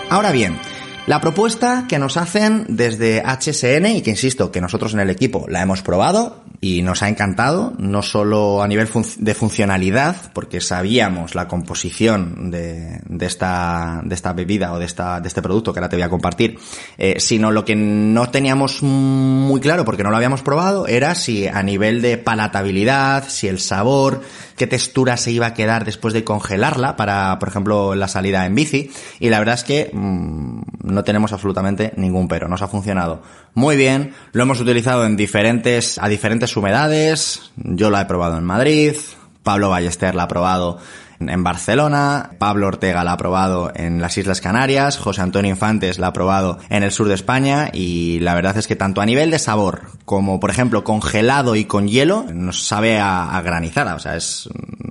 Ahora 0.10 0.32
bien, 0.32 0.58
la 1.10 1.20
propuesta 1.20 1.86
que 1.90 1.98
nos 1.98 2.18
hacen 2.18 2.66
desde 2.70 3.24
HSN 3.24 3.88
y 3.88 4.02
que 4.04 4.12
insisto 4.12 4.52
que 4.52 4.62
nosotros 4.62 4.94
en 4.94 5.00
el 5.00 5.10
equipo 5.10 5.48
la 5.50 5.64
hemos 5.64 5.82
probado 5.82 6.44
y 6.62 6.84
nos 6.84 7.02
ha 7.02 7.10
encantado, 7.10 7.74
no 7.80 8.04
solo 8.04 8.62
a 8.62 8.68
nivel 8.68 8.88
de 9.18 9.34
funcionalidad, 9.34 10.32
porque 10.34 10.62
sabíamos 10.62 11.34
la 11.34 11.48
composición 11.48 12.52
de, 12.52 13.00
de, 13.08 13.26
esta, 13.26 14.02
de 14.04 14.14
esta 14.14 14.34
bebida 14.34 14.72
o 14.72 14.78
de, 14.78 14.86
esta, 14.86 15.20
de 15.20 15.28
este 15.30 15.42
producto 15.42 15.74
que 15.74 15.80
ahora 15.80 15.90
te 15.90 15.96
voy 15.96 16.04
a 16.04 16.10
compartir, 16.10 16.60
eh, 17.00 17.16
sino 17.18 17.50
lo 17.50 17.66
que 17.66 17.76
no 17.76 18.30
teníamos 18.30 18.84
muy 18.84 19.60
claro 19.62 19.86
porque 19.86 20.04
no 20.04 20.12
lo 20.12 20.18
habíamos 20.18 20.44
probado 20.44 20.86
era 20.86 21.16
si 21.16 21.48
a 21.48 21.64
nivel 21.64 22.04
de 22.04 22.20
palatabilidad, 22.20 23.28
si 23.28 23.48
el 23.48 23.60
sabor, 23.60 24.22
qué 24.60 24.68
textura 24.68 25.16
se 25.16 25.32
iba 25.32 25.48
a 25.48 25.54
quedar 25.54 25.86
después 25.86 26.14
de 26.14 26.26
congelarla 26.26 26.98
para, 26.98 27.40
por 27.40 27.48
ejemplo, 27.48 27.96
la 27.96 28.10
salida 28.10 28.46
en 28.46 28.56
bici. 28.56 28.92
Y 29.20 29.30
la 29.30 29.40
verdad 29.40 29.56
es 29.56 29.64
que 29.64 29.90
mmm, 29.94 30.62
no 30.84 31.04
tenemos 31.06 31.32
absolutamente 31.32 31.94
ningún 31.96 32.28
pero. 32.28 32.50
Nos 32.50 32.62
ha 32.62 32.68
funcionado 32.68 33.24
muy 33.54 33.78
bien. 33.78 34.14
Lo 34.34 34.44
hemos 34.44 34.60
utilizado 34.60 35.06
en 35.06 35.16
diferentes, 35.16 35.98
a 35.98 36.10
diferentes 36.10 36.56
humedades. 36.58 37.52
Yo 37.56 37.90
lo 37.90 37.98
he 37.98 38.06
probado 38.06 38.38
en 38.38 38.44
Madrid. 38.44 38.96
Pablo 39.44 39.70
Ballester 39.70 40.14
la 40.14 40.24
ha 40.24 40.28
probado 40.28 40.78
en 41.20 41.44
Barcelona, 41.44 42.32
Pablo 42.38 42.68
Ortega 42.68 43.04
la 43.04 43.14
ha 43.14 43.18
probado 43.18 43.72
en 43.76 44.02
las 44.02 44.18
Islas 44.18 44.42
Canarias, 44.42 44.98
José 44.98 45.22
Antonio 45.22 45.52
Infantes 45.52 46.00
la 46.00 46.08
ha 46.08 46.14
probado 46.14 46.60
en 46.70 46.84
el 46.84 46.92
sur 46.92 47.08
de 47.08 47.16
España 47.16 47.70
y 47.74 48.20
la 48.20 48.36
verdad 48.36 48.58
es 48.58 48.68
que 48.68 48.76
tanto 48.76 49.02
a 49.02 49.06
nivel 49.06 49.32
de 49.32 49.40
sabor 49.40 49.82
como 50.06 50.40
por 50.40 50.50
ejemplo 50.50 50.84
congelado 50.84 51.56
y 51.56 51.66
con 51.66 51.88
hielo 51.88 52.26
nos 52.34 52.64
sabe 52.64 53.00
a, 53.00 53.36
a 53.36 53.42
granizada, 53.42 53.96
o 53.96 54.00
sea 54.00 54.16
es 54.16 54.50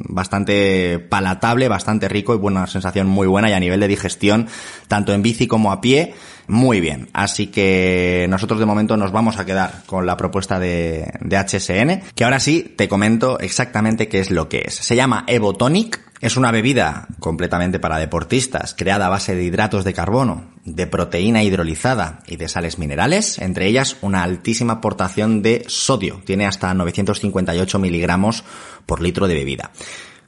bastante 0.09 0.99
palatable, 0.99 1.69
bastante 1.69 2.09
rico 2.09 2.35
y 2.35 2.39
buena 2.39 2.67
sensación 2.67 3.07
muy 3.07 3.27
buena 3.27 3.51
y 3.51 3.55
a 3.55 3.61
nivel 3.61 3.81
de 3.81 3.89
digestión 3.89 4.49
tanto 4.87 5.13
en 5.13 5.23
bici 5.23 5.47
como 5.47 5.73
a 5.73 5.81
pie 5.81 6.15
muy 6.49 6.81
bien. 6.81 7.09
Así 7.13 7.49
que 7.49 8.27
nosotros 8.29 8.59
de 8.59 8.67
momento 8.67 8.97
nos 8.97 9.13
vamos 9.13 9.39
a 9.39 9.45
quedar 9.45 9.83
con 9.87 10.07
la 10.07 10.17
propuesta 10.17 10.59
de, 10.59 11.13
HSN, 11.23 12.15
que 12.15 12.25
ahora 12.25 12.41
sí 12.41 12.75
te 12.77 12.89
comento 12.89 13.39
exactamente 13.39 14.09
qué 14.09 14.21
es 14.21 14.31
lo 14.31 14.49
que 14.49 14.65
es. 14.67 14.75
Se 14.75 14.97
llama 14.97 15.25
Evotonic, 15.27 16.01
es 16.21 16.37
una 16.37 16.51
bebida 16.51 17.07
completamente 17.21 17.79
para 17.79 17.99
deportistas, 17.99 18.75
creada 18.75 19.07
a 19.07 19.11
base 19.11 19.37
de 19.37 19.45
hidratos 19.45 19.85
de 19.85 19.95
carbono, 19.95 20.51
de 20.65 20.87
proteína 20.87 21.45
hidrolizada 21.45 22.21
y 22.27 22.37
de 22.37 22.49
sales 22.49 22.79
minerales, 22.79 23.39
entre 23.39 23.67
ellas 23.67 23.99
una 24.01 24.25
altísima 24.25 24.75
aportación 24.75 25.43
de 25.43 25.65
sodio, 25.69 26.21
tiene 26.25 26.47
hasta 26.47 26.75
958 26.75 27.79
miligramos 27.79 28.43
por 28.85 29.01
litro 29.01 29.29
de 29.29 29.35
bebida. 29.35 29.71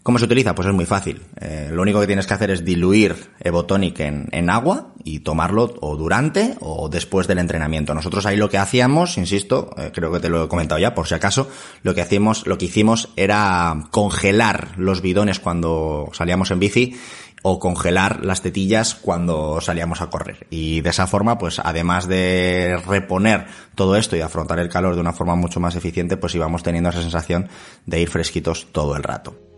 ¿Cómo 0.02 0.18
se 0.18 0.24
utiliza? 0.24 0.54
Pues 0.54 0.66
es 0.66 0.74
muy 0.74 0.86
fácil. 0.86 1.20
Eh, 1.38 1.68
lo 1.70 1.82
único 1.82 2.00
que 2.00 2.06
tienes 2.06 2.26
que 2.26 2.32
hacer 2.32 2.50
es 2.50 2.64
diluir 2.64 3.16
Evotonic 3.38 4.00
en, 4.00 4.50
agua 4.50 4.94
y 5.04 5.20
tomarlo 5.20 5.74
o 5.80 5.96
durante 5.96 6.56
o 6.60 6.88
después 6.88 7.26
del 7.26 7.38
entrenamiento. 7.38 7.92
Nosotros 7.92 8.24
ahí 8.24 8.36
lo 8.36 8.48
que 8.48 8.56
hacíamos, 8.56 9.18
insisto, 9.18 9.70
eh, 9.76 9.90
creo 9.94 10.10
que 10.10 10.20
te 10.20 10.30
lo 10.30 10.44
he 10.44 10.48
comentado 10.48 10.80
ya, 10.80 10.94
por 10.94 11.06
si 11.06 11.14
acaso, 11.14 11.50
lo 11.82 11.94
que 11.94 12.00
hacíamos, 12.00 12.46
lo 12.46 12.56
que 12.56 12.70
himos 12.74 13.10
era 13.16 13.88
congelar 13.90 14.68
los 14.78 15.02
bidones 15.02 15.38
cuando 15.38 16.08
salíamos 16.12 16.50
en 16.50 16.60
bici 16.60 16.96
o 17.42 17.58
congelar 17.58 18.24
las 18.24 18.40
tetillas 18.40 18.94
cuando 18.94 19.60
salíamos 19.60 20.00
a 20.00 20.08
correr. 20.08 20.46
Y 20.48 20.80
de 20.80 20.90
esa 20.90 21.06
forma, 21.06 21.36
pues 21.36 21.58
además 21.58 22.08
de 22.08 22.80
reponer 22.86 23.46
todo 23.74 23.96
esto 23.96 24.16
y 24.16 24.22
afrontar 24.22 24.60
el 24.60 24.70
calor 24.70 24.94
de 24.94 25.00
una 25.02 25.12
forma 25.12 25.34
mucho 25.34 25.60
más 25.60 25.76
eficiente, 25.76 26.16
pues 26.16 26.34
íbamos 26.34 26.62
teniendo 26.62 26.88
esa 26.88 27.02
sensación 27.02 27.48
de 27.84 28.00
ir 28.00 28.08
fresquitos 28.08 28.68
todo 28.72 28.96
el 28.96 29.02
rato. 29.02 29.49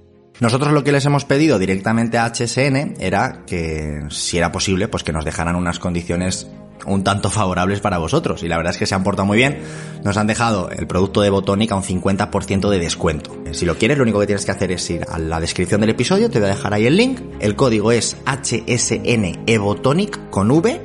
Nosotros 0.42 0.72
lo 0.72 0.82
que 0.82 0.90
les 0.90 1.06
hemos 1.06 1.24
pedido 1.24 1.60
directamente 1.60 2.18
a 2.18 2.26
HSN 2.26 2.96
era 2.98 3.44
que, 3.46 4.06
si 4.10 4.38
era 4.38 4.50
posible, 4.50 4.88
pues 4.88 5.04
que 5.04 5.12
nos 5.12 5.24
dejaran 5.24 5.54
unas 5.54 5.78
condiciones 5.78 6.48
un 6.84 7.04
tanto 7.04 7.30
favorables 7.30 7.78
para 7.78 7.98
vosotros. 7.98 8.42
Y 8.42 8.48
la 8.48 8.56
verdad 8.56 8.72
es 8.72 8.76
que 8.76 8.86
se 8.86 8.96
han 8.96 9.04
portado 9.04 9.24
muy 9.24 9.36
bien. 9.36 9.60
Nos 10.02 10.16
han 10.16 10.26
dejado 10.26 10.68
el 10.70 10.88
producto 10.88 11.20
de 11.20 11.30
Botónica 11.30 11.76
a 11.76 11.78
un 11.78 11.84
50% 11.84 12.70
de 12.70 12.78
descuento. 12.80 13.36
Si 13.52 13.64
lo 13.64 13.78
quieres, 13.78 13.98
lo 13.98 14.02
único 14.02 14.18
que 14.18 14.26
tienes 14.26 14.44
que 14.44 14.50
hacer 14.50 14.72
es 14.72 14.90
ir 14.90 15.06
a 15.08 15.20
la 15.20 15.38
descripción 15.38 15.80
del 15.80 15.90
episodio, 15.90 16.28
te 16.28 16.40
voy 16.40 16.48
a 16.48 16.54
dejar 16.56 16.74
ahí 16.74 16.86
el 16.86 16.96
link. 16.96 17.20
El 17.38 17.54
código 17.54 17.92
es 17.92 18.16
HSN 18.26 19.44
Ebotonic 19.46 20.28
con 20.30 20.50
V 20.50 20.80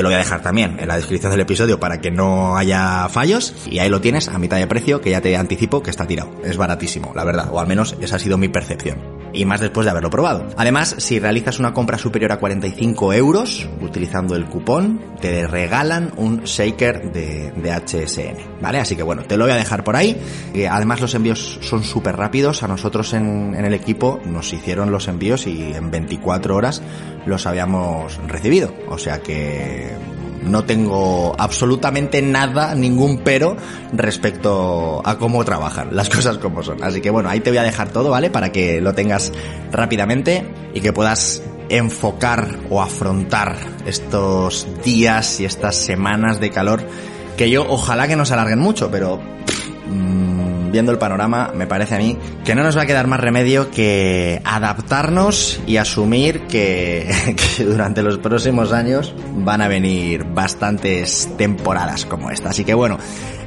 te 0.00 0.02
lo 0.02 0.08
voy 0.08 0.14
a 0.14 0.18
dejar 0.18 0.40
también 0.40 0.78
en 0.80 0.88
la 0.88 0.96
descripción 0.96 1.30
del 1.30 1.42
episodio 1.42 1.78
para 1.78 2.00
que 2.00 2.10
no 2.10 2.56
haya 2.56 3.06
fallos. 3.10 3.54
Y 3.70 3.80
ahí 3.80 3.90
lo 3.90 4.00
tienes 4.00 4.28
a 4.28 4.38
mitad 4.38 4.56
de 4.56 4.66
precio, 4.66 5.02
que 5.02 5.10
ya 5.10 5.20
te 5.20 5.36
anticipo 5.36 5.82
que 5.82 5.90
está 5.90 6.06
tirado. 6.06 6.30
Es 6.42 6.56
baratísimo, 6.56 7.12
la 7.14 7.22
verdad. 7.22 7.50
O 7.52 7.60
al 7.60 7.66
menos 7.66 7.94
esa 8.00 8.16
ha 8.16 8.18
sido 8.18 8.38
mi 8.38 8.48
percepción 8.48 9.19
y 9.32 9.44
más 9.44 9.60
después 9.60 9.84
de 9.84 9.90
haberlo 9.90 10.10
probado. 10.10 10.46
Además, 10.56 10.96
si 10.98 11.18
realizas 11.18 11.58
una 11.58 11.72
compra 11.72 11.98
superior 11.98 12.32
a 12.32 12.38
45 12.38 13.12
euros 13.12 13.68
utilizando 13.80 14.34
el 14.34 14.46
cupón, 14.46 15.00
te 15.20 15.46
regalan 15.46 16.12
un 16.16 16.42
shaker 16.42 17.12
de, 17.12 17.52
de 17.52 17.72
HSN, 17.72 18.60
¿vale? 18.60 18.78
Así 18.78 18.96
que 18.96 19.02
bueno, 19.02 19.22
te 19.24 19.36
lo 19.36 19.44
voy 19.44 19.52
a 19.52 19.56
dejar 19.56 19.84
por 19.84 19.96
ahí. 19.96 20.20
Además, 20.70 21.00
los 21.00 21.14
envíos 21.14 21.58
son 21.62 21.84
súper 21.84 22.16
rápidos. 22.16 22.62
A 22.62 22.68
nosotros 22.68 23.12
en 23.14 23.54
el 23.54 23.74
equipo 23.74 24.20
nos 24.24 24.52
hicieron 24.52 24.90
los 24.90 25.08
envíos 25.08 25.46
y 25.46 25.72
en 25.72 25.90
24 25.90 26.56
horas 26.56 26.82
los 27.26 27.46
habíamos 27.46 28.18
recibido. 28.26 28.72
O 28.88 28.98
sea 28.98 29.20
que 29.20 29.90
no 30.42 30.64
tengo 30.64 31.34
absolutamente 31.38 32.22
nada, 32.22 32.74
ningún 32.74 33.18
pero 33.18 33.56
respecto 33.92 35.02
a 35.04 35.18
cómo 35.18 35.44
trabajan, 35.44 35.94
las 35.94 36.08
cosas 36.14 36.38
como 36.38 36.62
son. 36.62 36.82
Así 36.82 37.00
que 37.00 37.10
bueno, 37.10 37.28
ahí 37.28 37.40
te 37.40 37.50
voy 37.50 37.58
a 37.58 37.62
dejar 37.62 37.90
todo, 37.90 38.10
¿vale? 38.10 38.30
Para 38.30 38.52
que 38.52 38.80
lo 38.80 38.94
tengas 38.94 39.32
rápidamente 39.70 40.46
y 40.74 40.80
que 40.80 40.92
puedas 40.92 41.42
enfocar 41.68 42.58
o 42.68 42.82
afrontar 42.82 43.56
estos 43.86 44.66
días 44.84 45.40
y 45.40 45.44
estas 45.44 45.76
semanas 45.76 46.40
de 46.40 46.50
calor 46.50 46.82
que 47.36 47.48
yo 47.48 47.64
ojalá 47.66 48.06
que 48.06 48.16
no 48.16 48.26
se 48.26 48.34
alarguen 48.34 48.58
mucho, 48.58 48.90
pero 48.90 49.18
viendo 50.70 50.92
el 50.92 50.98
panorama, 50.98 51.52
me 51.54 51.66
parece 51.66 51.94
a 51.94 51.98
mí 51.98 52.16
que 52.44 52.54
no 52.54 52.62
nos 52.62 52.76
va 52.76 52.82
a 52.82 52.86
quedar 52.86 53.06
más 53.06 53.20
remedio 53.20 53.70
que 53.70 54.40
adaptarnos 54.44 55.60
y 55.66 55.76
asumir 55.76 56.42
que, 56.42 57.10
durante 57.58 58.02
los 58.02 58.18
próximos 58.18 58.72
años 58.72 59.14
van 59.34 59.62
a 59.62 59.68
venir 59.68 60.24
bastantes 60.24 61.28
temporadas 61.36 62.06
como 62.06 62.30
esta. 62.30 62.50
Así 62.50 62.64
que 62.64 62.74
bueno, 62.74 62.98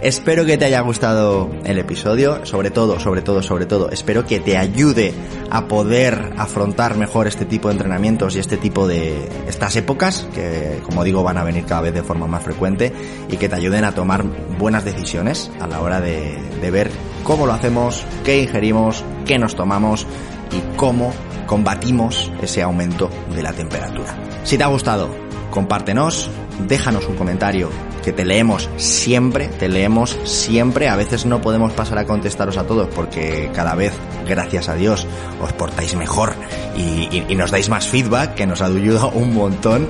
espero 0.03 0.45
que 0.45 0.57
te 0.57 0.65
haya 0.65 0.81
gustado 0.81 1.49
el 1.63 1.79
episodio, 1.79 2.45
sobre 2.45 2.71
todo, 2.71 2.99
sobre 2.99 3.21
todo, 3.21 3.41
sobre 3.41 3.65
todo, 3.65 3.89
espero 3.89 4.25
que 4.25 4.41
te 4.41 4.57
ayude 4.57 5.13
a 5.49 5.67
poder 5.67 6.33
afrontar 6.37 6.97
mejor 6.97 7.27
este 7.27 7.45
tipo 7.45 7.69
de 7.69 7.75
entrenamientos 7.75 8.35
y 8.35 8.39
este 8.39 8.57
tipo 8.57 8.85
de 8.85 9.29
estas 9.47 9.75
épocas 9.77 10.27
que 10.33 10.81
como 10.83 11.03
digo 11.05 11.23
van 11.23 11.37
a 11.37 11.43
venir 11.43 11.65
cada 11.65 11.81
vez 11.81 11.93
de 11.93 12.03
forma 12.03 12.27
más 12.27 12.43
frecuente 12.43 12.91
y 13.29 13.37
que 13.37 13.47
te 13.47 13.55
ayuden 13.55 13.85
a 13.85 13.93
tomar 13.93 14.23
buenas 14.57 14.83
decisiones 14.83 15.49
a 15.61 15.67
la 15.67 15.79
hora 15.81 16.01
de, 16.01 16.37
ver 16.71 16.89
cómo 17.23 17.45
lo 17.45 17.53
hacemos, 17.53 18.05
qué 18.23 18.41
ingerimos, 18.41 19.03
qué 19.25 19.37
nos 19.37 19.55
tomamos 19.55 20.07
y 20.51 20.75
cómo 20.75 21.13
combatimos 21.45 22.31
ese 22.41 22.61
aumento 22.61 23.09
de 23.33 23.43
la 23.43 23.53
temperatura. 23.53 24.17
Si 24.43 24.57
te 24.57 24.63
ha 24.63 24.67
gustado, 24.67 25.09
compártenos, 25.51 26.29
déjanos 26.59 27.07
un 27.07 27.15
comentario 27.15 27.69
que 28.03 28.11
te 28.11 28.25
leemos 28.25 28.69
siempre, 28.77 29.47
te 29.47 29.69
leemos 29.69 30.17
siempre. 30.25 30.89
A 30.89 30.95
veces 30.95 31.25
no 31.25 31.41
podemos 31.41 31.73
pasar 31.73 31.97
a 31.97 32.05
contestaros 32.05 32.57
a 32.57 32.67
todos 32.67 32.89
porque 32.93 33.49
cada 33.53 33.75
vez, 33.75 33.93
gracias 34.27 34.69
a 34.69 34.75
Dios, 34.75 35.07
os 35.41 35.53
portáis 35.53 35.95
mejor 35.95 36.33
y, 36.75 37.23
nos 37.35 37.51
dais 37.51 37.69
más 37.69 37.87
feedback 37.87 38.35
que 38.35 38.45
nos 38.45 38.61
ha 38.61 38.65
ayudado 38.65 39.09
un 39.09 39.33
montón. 39.33 39.87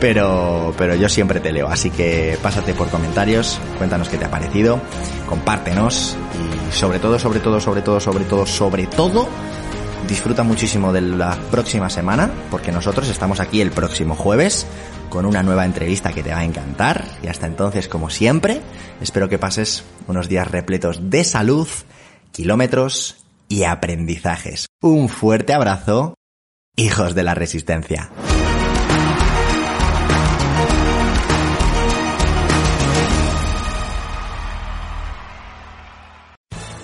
Pero, 0.00 0.74
pero 0.76 0.94
yo 0.96 1.08
siempre 1.08 1.40
te 1.40 1.52
leo. 1.52 1.68
Así 1.68 1.90
que 1.90 2.36
pásate 2.42 2.74
por 2.74 2.88
comentarios, 2.88 3.58
cuéntanos 3.78 4.08
qué 4.08 4.18
te 4.18 4.26
ha 4.26 4.30
parecido, 4.30 4.80
compártenos 5.28 6.16
y 6.34 6.72
sobre 6.72 6.98
todo, 6.98 7.18
sobre 7.18 7.40
todo, 7.40 7.60
sobre 7.60 7.80
todo, 7.80 8.00
sobre 8.00 8.24
todo, 8.24 8.44
sobre 8.44 8.86
todo, 8.86 9.28
disfruta 10.06 10.42
muchísimo 10.42 10.92
de 10.92 11.00
la 11.00 11.38
próxima 11.50 11.88
semana 11.88 12.30
porque 12.50 12.72
nosotros 12.72 13.08
estamos 13.08 13.40
aquí 13.40 13.60
el 13.60 13.70
próximo 13.70 14.14
jueves 14.14 14.66
con 15.14 15.26
una 15.26 15.44
nueva 15.44 15.64
entrevista 15.64 16.12
que 16.12 16.24
te 16.24 16.32
va 16.32 16.40
a 16.40 16.44
encantar. 16.44 17.04
Y 17.22 17.28
hasta 17.28 17.46
entonces, 17.46 17.86
como 17.88 18.10
siempre, 18.10 18.60
espero 19.00 19.28
que 19.28 19.38
pases 19.38 19.84
unos 20.08 20.28
días 20.28 20.50
repletos 20.50 21.08
de 21.08 21.22
salud, 21.22 21.68
kilómetros 22.32 23.24
y 23.48 23.62
aprendizajes. 23.62 24.66
Un 24.82 25.08
fuerte 25.08 25.54
abrazo, 25.54 26.14
hijos 26.74 27.14
de 27.14 27.22
la 27.22 27.34
resistencia. 27.36 28.10